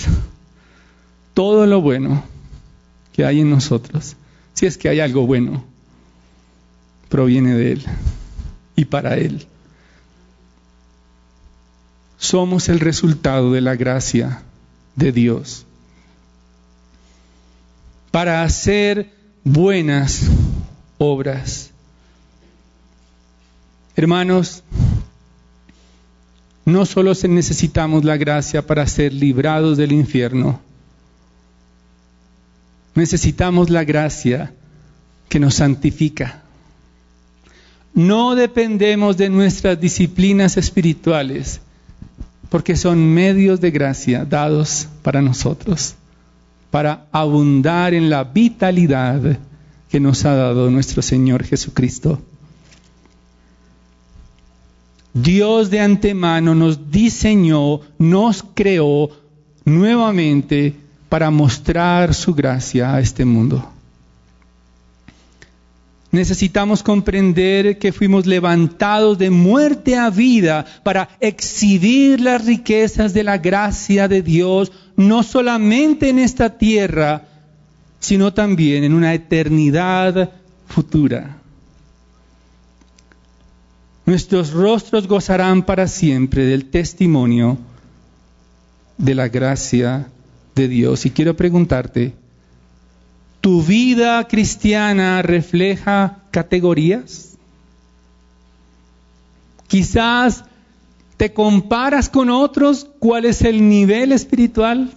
todo 1.36 1.68
lo 1.68 1.80
bueno 1.80 2.39
que 3.20 3.26
hay 3.26 3.42
en 3.42 3.50
nosotros, 3.50 4.16
si 4.54 4.66
es 4.66 4.78
que 4.78 4.88
hay 4.88 5.02
algo 5.02 5.28
bueno, 5.28 5.66
proviene 7.10 7.54
de 7.54 7.74
Él 7.74 7.84
y 8.78 8.86
para 8.86 9.18
Él. 9.18 9.46
Somos 12.18 12.70
el 12.70 12.80
resultado 12.80 13.52
de 13.52 13.60
la 13.60 13.76
gracia 13.76 14.44
de 14.96 15.12
Dios 15.12 15.66
para 18.12 18.44
hacer 18.44 19.12
buenas 19.44 20.22
obras. 20.98 21.72
Hermanos, 23.98 24.64
no 26.64 26.86
solo 26.86 27.12
necesitamos 27.28 28.06
la 28.06 28.16
gracia 28.16 28.66
para 28.66 28.88
ser 28.88 29.12
librados 29.12 29.76
del 29.76 29.92
infierno, 29.92 30.62
necesitamos 33.00 33.70
la 33.70 33.84
gracia 33.84 34.54
que 35.30 35.40
nos 35.40 35.56
santifica. 35.56 36.44
No 37.94 38.36
dependemos 38.36 39.18
de 39.18 39.30
nuestras 39.30 39.80
disciplinas 39.80 40.58
espirituales, 40.58 41.62
porque 42.50 42.76
son 42.76 43.14
medios 43.14 43.62
de 43.62 43.72
gracia 43.72 44.26
dados 44.26 44.88
para 45.02 45.22
nosotros, 45.22 45.96
para 46.72 47.08
abundar 47.12 47.94
en 47.94 48.10
la 48.10 48.24
vitalidad 48.24 49.40
que 49.90 50.00
nos 50.00 50.26
ha 50.26 50.36
dado 50.36 50.70
nuestro 50.70 51.02
Señor 51.02 51.44
Jesucristo. 51.44 52.22
Dios 55.14 55.70
de 55.72 55.80
antemano 55.80 56.54
nos 56.54 56.92
diseñó, 56.92 57.82
nos 57.98 58.44
creó 58.54 59.10
nuevamente 59.66 60.76
para 61.10 61.32
mostrar 61.32 62.14
su 62.14 62.34
gracia 62.34 62.94
a 62.94 63.00
este 63.00 63.26
mundo. 63.26 63.68
Necesitamos 66.12 66.82
comprender 66.82 67.78
que 67.78 67.92
fuimos 67.92 68.26
levantados 68.26 69.18
de 69.18 69.30
muerte 69.30 69.96
a 69.96 70.10
vida 70.10 70.66
para 70.84 71.10
exhibir 71.20 72.20
las 72.20 72.46
riquezas 72.46 73.14
de 73.14 73.24
la 73.24 73.38
gracia 73.38 74.08
de 74.08 74.24
Dios, 74.24 74.72
no 74.96 75.22
solamente 75.22 76.10
en 76.10 76.18
esta 76.18 76.58
tierra, 76.58 77.26
sino 78.00 78.34
también 78.34 78.84
en 78.84 78.94
una 78.94 79.14
eternidad 79.14 80.32
futura. 80.68 81.38
Nuestros 84.06 84.52
rostros 84.52 85.08
gozarán 85.08 85.62
para 85.62 85.88
siempre 85.88 86.46
del 86.46 86.72
testimonio 86.72 87.60
de 88.98 89.14
la 89.14 89.28
gracia 89.28 90.08
de 90.60 90.68
Dios. 90.68 91.06
Y 91.06 91.12
quiero 91.12 91.36
preguntarte, 91.36 92.14
¿Tu 93.42 93.64
vida 93.64 94.28
cristiana 94.28 95.22
refleja 95.22 96.24
categorías? 96.32 97.38
Quizás 99.68 100.44
te 101.16 101.34
comparas 101.34 102.10
con 102.10 102.30
otros, 102.30 102.88
¿cuál 103.00 103.26
es 103.26 103.42
el 103.44 103.70
nivel 103.70 104.12
espiritual? 104.12 104.92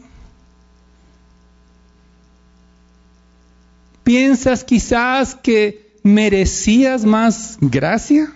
¿Piensas 4.03 4.65
quizás 4.65 5.37
que 5.37 5.97
merecías 6.03 7.05
más 7.05 7.59
gracia 7.61 8.33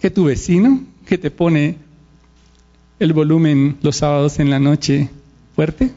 que 0.00 0.10
tu 0.10 0.24
vecino 0.24 0.80
que 1.06 1.18
te 1.18 1.30
pone 1.30 1.78
el 2.98 3.12
volumen 3.12 3.78
los 3.82 3.96
sábados 3.96 4.38
en 4.38 4.50
la 4.50 4.58
noche 4.58 5.10
fuerte? 5.54 5.92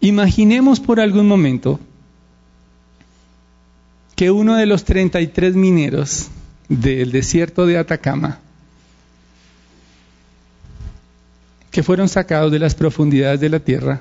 Imaginemos 0.00 0.80
por 0.80 1.00
algún 1.00 1.26
momento 1.26 1.80
que 4.14 4.30
uno 4.30 4.56
de 4.56 4.66
los 4.66 4.84
33 4.84 5.54
mineros 5.54 6.28
del 6.68 7.12
desierto 7.12 7.66
de 7.66 7.78
Atacama, 7.78 8.40
que 11.70 11.82
fueron 11.82 12.08
sacados 12.08 12.50
de 12.50 12.58
las 12.58 12.74
profundidades 12.74 13.40
de 13.40 13.48
la 13.48 13.60
tierra, 13.60 14.00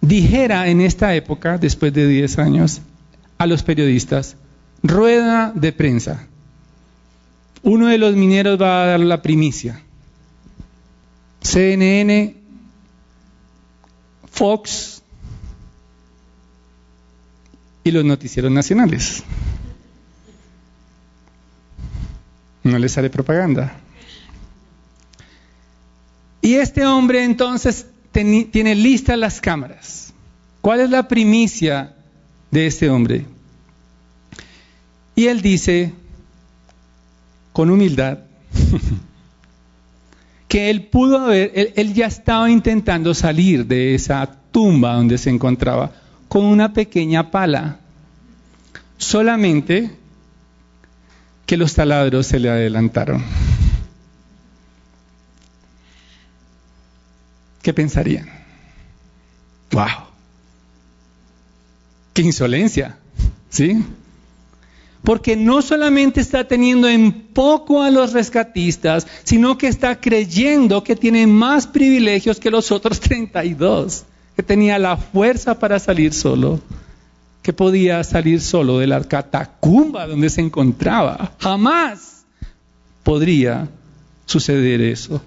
dijera 0.00 0.68
en 0.68 0.80
esta 0.80 1.14
época, 1.14 1.58
después 1.58 1.92
de 1.92 2.06
10 2.06 2.38
años, 2.38 2.82
a 3.40 3.46
los 3.46 3.62
periodistas, 3.62 4.36
rueda 4.82 5.50
de 5.54 5.72
prensa. 5.72 6.26
Uno 7.62 7.86
de 7.86 7.96
los 7.96 8.14
mineros 8.14 8.60
va 8.60 8.82
a 8.82 8.86
dar 8.86 9.00
la 9.00 9.22
primicia. 9.22 9.80
CNN 11.40 12.36
Fox 14.30 15.02
y 17.82 17.90
los 17.90 18.04
noticieros 18.04 18.52
nacionales. 18.52 19.22
No 22.62 22.78
les 22.78 22.92
sale 22.92 23.08
propaganda. 23.08 23.72
Y 26.42 26.56
este 26.56 26.84
hombre 26.84 27.24
entonces 27.24 27.86
tiene 28.12 28.74
listas 28.74 29.16
las 29.16 29.40
cámaras. 29.40 30.12
¿Cuál 30.60 30.80
es 30.80 30.90
la 30.90 31.08
primicia 31.08 31.96
de 32.50 32.66
este 32.66 32.90
hombre? 32.90 33.26
Y 35.14 35.26
él 35.26 35.42
dice, 35.42 35.92
con 37.52 37.70
humildad, 37.70 38.18
que 40.48 40.70
él 40.70 40.86
pudo 40.86 41.18
haber, 41.18 41.72
él, 41.76 41.94
ya 41.94 42.06
estaba 42.06 42.50
intentando 42.50 43.14
salir 43.14 43.66
de 43.66 43.94
esa 43.94 44.26
tumba 44.50 44.94
donde 44.94 45.18
se 45.18 45.30
encontraba 45.30 45.92
con 46.28 46.44
una 46.44 46.72
pequeña 46.72 47.30
pala. 47.30 47.80
Solamente 48.98 49.90
que 51.46 51.56
los 51.56 51.74
taladros 51.74 52.26
se 52.26 52.38
le 52.38 52.50
adelantaron. 52.50 53.24
¿Qué 57.62 57.74
pensarían? 57.74 58.28
¡Wow! 59.72 60.09
¡Qué 62.12 62.22
insolencia! 62.22 62.96
¿Sí? 63.48 63.82
porque 65.02 65.36
no 65.36 65.62
solamente 65.62 66.20
está 66.20 66.46
teniendo 66.46 66.88
en 66.88 67.12
poco 67.12 67.82
a 67.82 67.90
los 67.90 68.12
rescatistas, 68.12 69.06
sino 69.24 69.56
que 69.56 69.66
está 69.66 70.00
creyendo 70.00 70.84
que 70.84 70.96
tiene 70.96 71.26
más 71.26 71.66
privilegios 71.66 72.38
que 72.38 72.50
los 72.50 72.70
otros 72.70 73.00
32, 73.00 74.04
que 74.36 74.42
tenía 74.42 74.78
la 74.78 74.96
fuerza 74.96 75.58
para 75.58 75.78
salir 75.78 76.12
solo, 76.12 76.60
que 77.42 77.52
podía 77.52 78.04
salir 78.04 78.40
solo 78.40 78.78
de 78.78 78.86
la 78.86 79.02
catacumba 79.02 80.06
donde 80.06 80.28
se 80.28 80.42
encontraba. 80.42 81.32
Jamás 81.38 82.24
podría 83.02 83.68
suceder 84.26 84.82
eso 84.82 85.22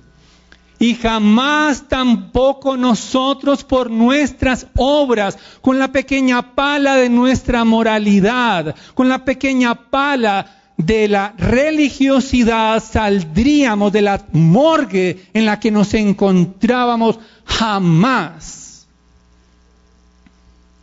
y 0.84 0.96
jamás 0.96 1.88
tampoco 1.88 2.76
nosotros 2.76 3.64
por 3.64 3.90
nuestras 3.90 4.68
obras, 4.76 5.38
con 5.62 5.80
la 5.80 5.94
pequeña 5.94 6.56
pala 6.56 6.98
de 6.98 7.08
nuestra 7.08 7.64
moralidad, 7.64 8.76
con 8.94 9.08
la 9.08 9.24
pequeña 9.24 9.76
pala 9.90 10.46
de 10.76 11.08
la 11.08 11.36
religiosidad, 11.38 12.84
saldríamos 12.84 13.94
de 13.94 14.02
la 14.02 14.26
morgue 14.34 15.26
en 15.34 15.46
la 15.46 15.58
que 15.58 15.72
nos 15.72 15.94
encontrábamos 15.94 17.18
jamás. 17.46 18.86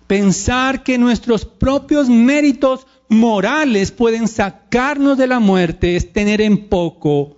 Pensar 0.07 0.83
que 0.83 0.97
nuestros 0.97 1.45
propios 1.45 2.09
méritos 2.09 2.87
morales 3.11 3.91
pueden 3.91 4.29
sacarnos 4.29 5.19
de 5.19 5.27
la 5.27 5.41
muerte 5.41 5.95
es 5.95 6.11
tener 6.11 6.41
en 6.41 6.71
poco 6.71 7.37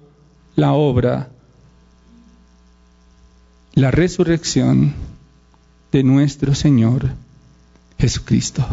la 0.54 0.74
obra, 0.74 1.32
la 3.74 3.90
resurrección 3.90 4.94
de 5.90 6.02
nuestro 6.02 6.54
Señor 6.54 7.10
Jesucristo. 7.98 8.66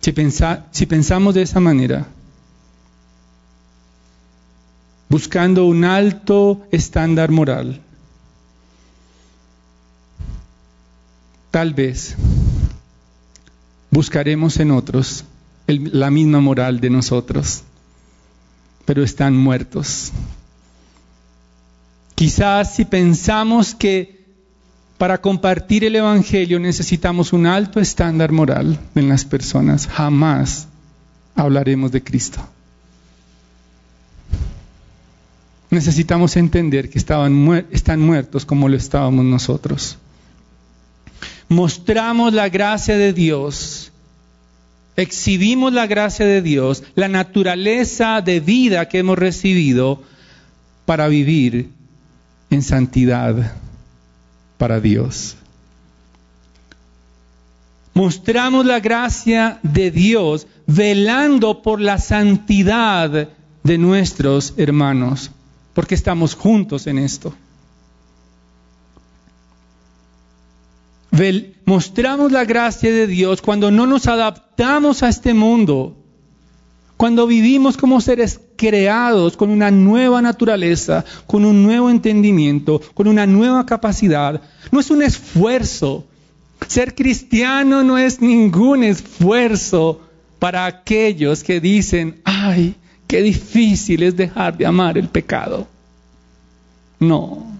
Si, 0.00 0.14
si 0.70 0.86
pensamos 0.86 1.34
de 1.34 1.42
esa 1.42 1.60
manera, 1.60 2.06
buscando 5.08 5.64
un 5.66 5.84
alto 5.84 6.66
estándar 6.70 7.30
moral, 7.30 7.80
tal 11.50 11.74
vez 11.74 12.14
buscaremos 13.90 14.58
en 14.58 14.70
otros 14.70 15.24
la 15.66 16.10
misma 16.10 16.40
moral 16.40 16.80
de 16.80 16.90
nosotros, 16.90 17.64
pero 18.86 19.02
están 19.02 19.36
muertos. 19.36 20.12
Quizás 22.14 22.74
si 22.74 22.86
pensamos 22.86 23.74
que 23.74 24.24
para 24.96 25.20
compartir 25.20 25.84
el 25.84 25.96
Evangelio 25.96 26.58
necesitamos 26.58 27.34
un 27.34 27.46
alto 27.46 27.80
estándar 27.80 28.32
moral 28.32 28.78
en 28.94 29.10
las 29.10 29.26
personas, 29.26 29.86
jamás 29.86 30.68
hablaremos 31.34 31.92
de 31.92 32.02
Cristo. 32.02 32.40
Necesitamos 35.68 36.36
entender 36.36 36.88
que 36.88 36.98
están 36.98 38.00
muertos 38.00 38.46
como 38.46 38.68
lo 38.70 38.76
estábamos 38.76 39.26
nosotros 39.26 39.98
mostramos 41.48 42.32
la 42.32 42.48
gracia 42.48 42.96
de 42.96 43.12
Dios, 43.12 43.92
exhibimos 44.96 45.72
la 45.72 45.86
gracia 45.86 46.26
de 46.26 46.42
Dios, 46.42 46.82
la 46.94 47.08
naturaleza 47.08 48.20
de 48.20 48.40
vida 48.40 48.88
que 48.88 48.98
hemos 48.98 49.18
recibido 49.18 50.02
para 50.84 51.08
vivir 51.08 51.70
en 52.50 52.62
santidad 52.62 53.56
para 54.58 54.80
Dios. 54.80 55.36
Mostramos 57.94 58.66
la 58.66 58.80
gracia 58.80 59.58
de 59.62 59.90
Dios 59.90 60.46
velando 60.66 61.62
por 61.62 61.80
la 61.80 61.98
santidad 61.98 63.28
de 63.62 63.78
nuestros 63.78 64.54
hermanos, 64.56 65.30
porque 65.72 65.94
estamos 65.94 66.34
juntos 66.34 66.86
en 66.86 66.98
esto. 66.98 67.34
Mostramos 71.64 72.32
la 72.32 72.44
gracia 72.44 72.90
de 72.90 73.06
Dios 73.06 73.42
cuando 73.42 73.70
no 73.70 73.86
nos 73.86 74.06
adaptamos 74.06 75.02
a 75.02 75.08
este 75.08 75.34
mundo, 75.34 75.96
cuando 76.96 77.26
vivimos 77.26 77.76
como 77.76 78.00
seres 78.00 78.40
creados 78.56 79.36
con 79.36 79.50
una 79.50 79.70
nueva 79.70 80.22
naturaleza, 80.22 81.04
con 81.26 81.44
un 81.44 81.62
nuevo 81.62 81.90
entendimiento, 81.90 82.80
con 82.94 83.06
una 83.06 83.26
nueva 83.26 83.66
capacidad. 83.66 84.40
No 84.70 84.80
es 84.80 84.90
un 84.90 85.02
esfuerzo. 85.02 86.06
Ser 86.66 86.94
cristiano 86.94 87.82
no 87.82 87.98
es 87.98 88.20
ningún 88.20 88.82
esfuerzo 88.82 90.00
para 90.38 90.64
aquellos 90.64 91.44
que 91.44 91.60
dicen, 91.60 92.20
ay, 92.24 92.74
qué 93.06 93.22
difícil 93.22 94.02
es 94.02 94.16
dejar 94.16 94.56
de 94.56 94.66
amar 94.66 94.96
el 94.96 95.08
pecado. 95.08 95.68
No, 96.98 97.56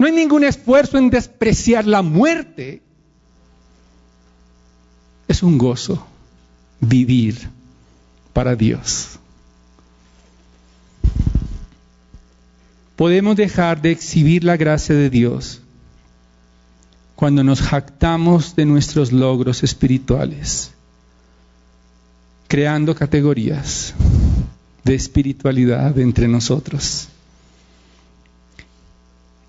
no 0.00 0.06
hay 0.06 0.12
ningún 0.12 0.44
esfuerzo 0.44 0.96
en 0.96 1.10
despreciar 1.10 1.86
la 1.86 2.00
muerte. 2.00 2.80
Es 5.28 5.42
un 5.42 5.58
gozo 5.58 6.06
vivir 6.80 7.36
para 8.32 8.56
Dios. 8.56 9.18
Podemos 12.96 13.36
dejar 13.36 13.82
de 13.82 13.90
exhibir 13.90 14.42
la 14.42 14.56
gracia 14.56 14.94
de 14.94 15.10
Dios 15.10 15.60
cuando 17.14 17.44
nos 17.44 17.60
jactamos 17.60 18.56
de 18.56 18.64
nuestros 18.64 19.12
logros 19.12 19.62
espirituales, 19.62 20.72
creando 22.48 22.94
categorías 22.94 23.92
de 24.82 24.94
espiritualidad 24.94 25.98
entre 25.98 26.26
nosotros. 26.26 27.09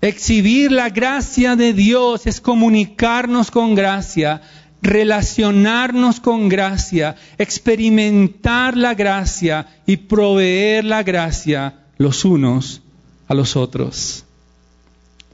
Exhibir 0.02 0.72
la 0.72 0.90
gracia 0.90 1.54
de 1.54 1.72
Dios 1.72 2.26
es 2.26 2.40
comunicarnos 2.40 3.52
con 3.52 3.76
gracia, 3.76 4.42
relacionarnos 4.82 6.18
con 6.18 6.48
gracia, 6.48 7.14
experimentar 7.38 8.76
la 8.76 8.94
gracia 8.94 9.68
y 9.86 9.98
proveer 9.98 10.84
la 10.84 11.04
gracia 11.04 11.84
los 11.98 12.24
unos 12.24 12.82
a 13.28 13.34
los 13.34 13.54
otros. 13.54 14.24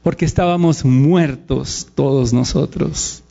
Porque 0.03 0.25
estábamos 0.25 0.85
muertos 0.85 1.87
todos 1.95 2.31
nosotros. 2.31 3.23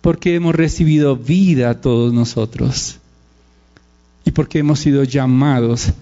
Porque 0.00 0.34
hemos 0.34 0.54
recibido 0.54 1.14
vida 1.14 1.82
todos 1.82 2.14
nosotros. 2.14 3.00
Y 4.24 4.30
porque 4.30 4.60
hemos 4.60 4.78
sido 4.80 5.04
llamados 5.04 5.92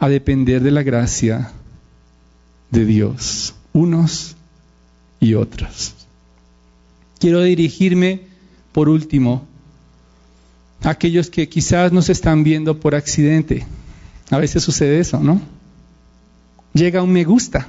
a 0.00 0.08
depender 0.08 0.62
de 0.64 0.72
la 0.72 0.82
gracia 0.82 1.52
de 2.72 2.84
Dios, 2.86 3.54
unos 3.72 4.34
y 5.20 5.34
otros. 5.34 5.94
Quiero 7.20 7.42
dirigirme, 7.42 8.22
por 8.72 8.88
último, 8.88 9.46
a 10.82 10.90
aquellos 10.90 11.30
que 11.30 11.48
quizás 11.48 11.92
nos 11.92 12.08
están 12.08 12.42
viendo 12.42 12.80
por 12.80 12.96
accidente. 12.96 13.64
A 14.30 14.38
veces 14.38 14.64
sucede 14.64 14.98
eso, 14.98 15.20
¿no? 15.20 15.40
Llega 16.72 17.02
un 17.02 17.12
me 17.12 17.22
gusta. 17.22 17.68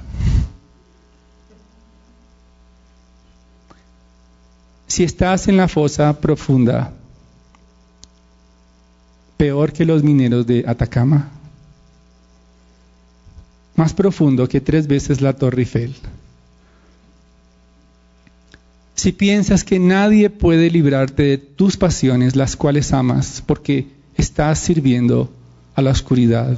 Si 4.86 5.04
estás 5.04 5.46
en 5.48 5.58
la 5.58 5.68
fosa 5.68 6.18
profunda, 6.18 6.94
peor 9.36 9.72
que 9.72 9.84
los 9.84 10.02
mineros 10.02 10.46
de 10.46 10.64
Atacama, 10.66 11.30
más 13.76 13.92
profundo 13.92 14.48
que 14.48 14.60
tres 14.60 14.86
veces 14.86 15.20
la 15.20 15.34
Torre 15.34 15.62
Eiffel. 15.62 15.94
Si 18.94 19.12
piensas 19.12 19.64
que 19.64 19.78
nadie 19.78 20.30
puede 20.30 20.70
librarte 20.70 21.24
de 21.24 21.38
tus 21.38 21.76
pasiones, 21.76 22.36
las 22.36 22.56
cuales 22.56 22.92
amas, 22.92 23.42
porque 23.44 23.88
estás 24.16 24.60
sirviendo 24.60 25.30
a 25.74 25.82
la 25.82 25.90
oscuridad, 25.90 26.56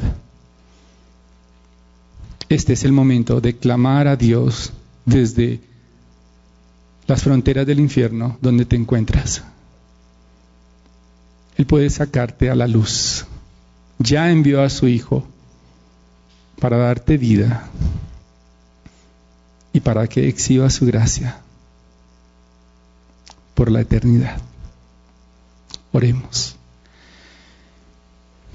este 2.49 2.75
es 2.75 2.85
el 2.85 2.93
momento 2.93 3.41
de 3.41 3.57
clamar 3.57 4.07
a 4.07 4.17
Dios 4.17 4.73
desde 5.05 5.61
las 7.07 7.23
fronteras 7.23 7.67
del 7.67 7.81
infierno 7.81 8.39
donde 8.41 8.65
te 8.65 8.77
encuentras. 8.77 9.43
Él 11.57 11.67
puede 11.67 11.89
sacarte 11.89 12.51
a 12.51 12.55
la 12.55 12.69
luz. 12.69 13.25
Ya 13.99 14.31
envió 14.31 14.63
a 14.63 14.69
su 14.69 14.87
Hijo 14.89 15.27
para 16.61 16.77
darte 16.79 17.19
vida 17.19 17.69
y 19.73 19.81
para 19.81 20.07
que 20.07 20.29
exhiba 20.29 20.71
su 20.71 20.87
gracia 20.87 21.39
por 23.55 23.71
la 23.71 23.81
eternidad. 23.81 24.39
Oremos. 25.93 26.57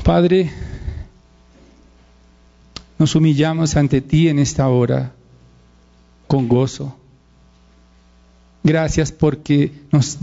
Padre, 0.04 0.52
nos 2.98 3.16
humillamos 3.16 3.76
ante 3.76 4.02
ti 4.02 4.30
en 4.30 4.40
esta 4.40 4.68
hora 4.68 5.12
con 6.28 6.48
gozo. 6.48 6.96
Gracias 8.64 9.12
porque 9.12 9.72
nos, 9.92 10.20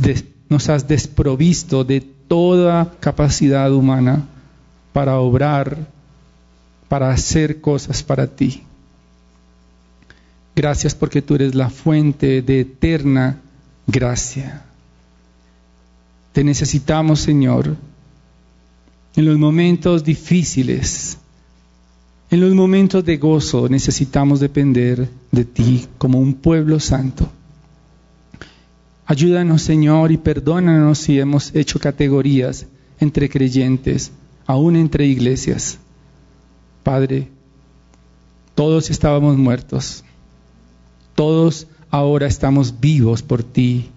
nos 0.49 0.69
has 0.69 0.87
desprovisto 0.87 1.85
de 1.85 2.01
toda 2.01 2.95
capacidad 3.01 3.73
humana 3.73 4.27
para 4.93 5.19
obrar 5.19 5.89
para 6.89 7.11
hacer 7.11 7.61
cosas 7.61 8.03
para 8.03 8.27
ti. 8.27 8.63
Gracias 10.57 10.95
porque 10.95 11.23
tú 11.23 11.37
eres 11.37 11.55
la 11.55 11.71
fuente 11.71 12.43
de 12.43 12.61
eterna 12.61 13.41
gracia. 13.87 14.63
Te 16.33 16.43
necesitamos, 16.43 17.21
Señor, 17.21 17.77
en 19.15 19.25
los 19.25 19.39
momentos 19.39 20.05
difíciles, 20.05 21.19
en 22.31 22.41
los 22.41 22.55
momentos 22.55 23.05
de 23.05 23.17
gozo, 23.17 23.69
necesitamos 23.69 24.41
depender 24.41 25.09
de 25.33 25.45
ti 25.45 25.87
como 25.97 26.21
un 26.21 26.35
pueblo 26.35 26.79
santo. 26.79 27.29
Ayúdanos, 29.07 29.63
Señor, 29.63 30.13
y 30.13 30.19
perdónanos 30.19 30.99
si 30.99 31.19
hemos 31.19 31.55
hecho 31.55 31.79
categorías 31.79 32.67
entre 33.01 33.31
creyentes, 33.31 34.13
aún 34.47 34.77
entre 34.77 35.07
iglesias. 35.07 35.79
Padre, 36.83 37.29
todos 38.55 38.91
estábamos 38.91 39.37
muertos, 39.37 40.05
Todos 41.19 41.67
ahora 41.91 42.29
estamos 42.29 42.79
vivos 42.79 43.25
por 43.25 43.43
ti. 43.43 43.91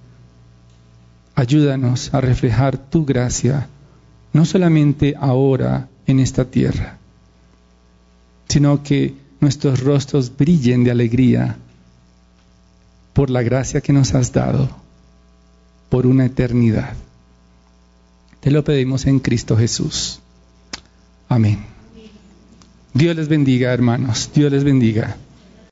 Ayúdanos 1.36 2.12
a 2.16 2.20
reflejar 2.20 2.80
tu 2.80 3.06
gracia, 3.06 3.68
no 4.34 4.44
solamente 4.44 5.14
ahora 5.20 5.88
en 6.08 6.20
esta 6.20 6.46
tierra, 6.46 6.98
sino 8.48 8.82
que 8.82 9.14
nuestros 9.40 9.82
rostros 9.82 10.36
brillen 10.36 10.84
de 10.84 10.90
alegría 10.90 11.58
por 13.14 13.30
la 13.30 13.44
gracia 13.44 13.82
que 13.82 13.94
nos 13.94 14.16
has 14.16 14.34
dado 14.34 14.68
por 15.90 16.08
una 16.08 16.26
eternidad. 16.26 16.96
Te 18.40 18.50
lo 18.50 18.64
pedimos 18.64 19.06
en 19.06 19.20
Cristo 19.20 19.56
Jesús. 19.56 20.22
Amén. 21.30 21.71
Dios 22.94 23.16
les 23.16 23.30
bendiga, 23.30 23.74
hermanos. 23.74 24.32
Dios 24.34 24.52
les 24.52 24.64
bendiga. 24.64 25.16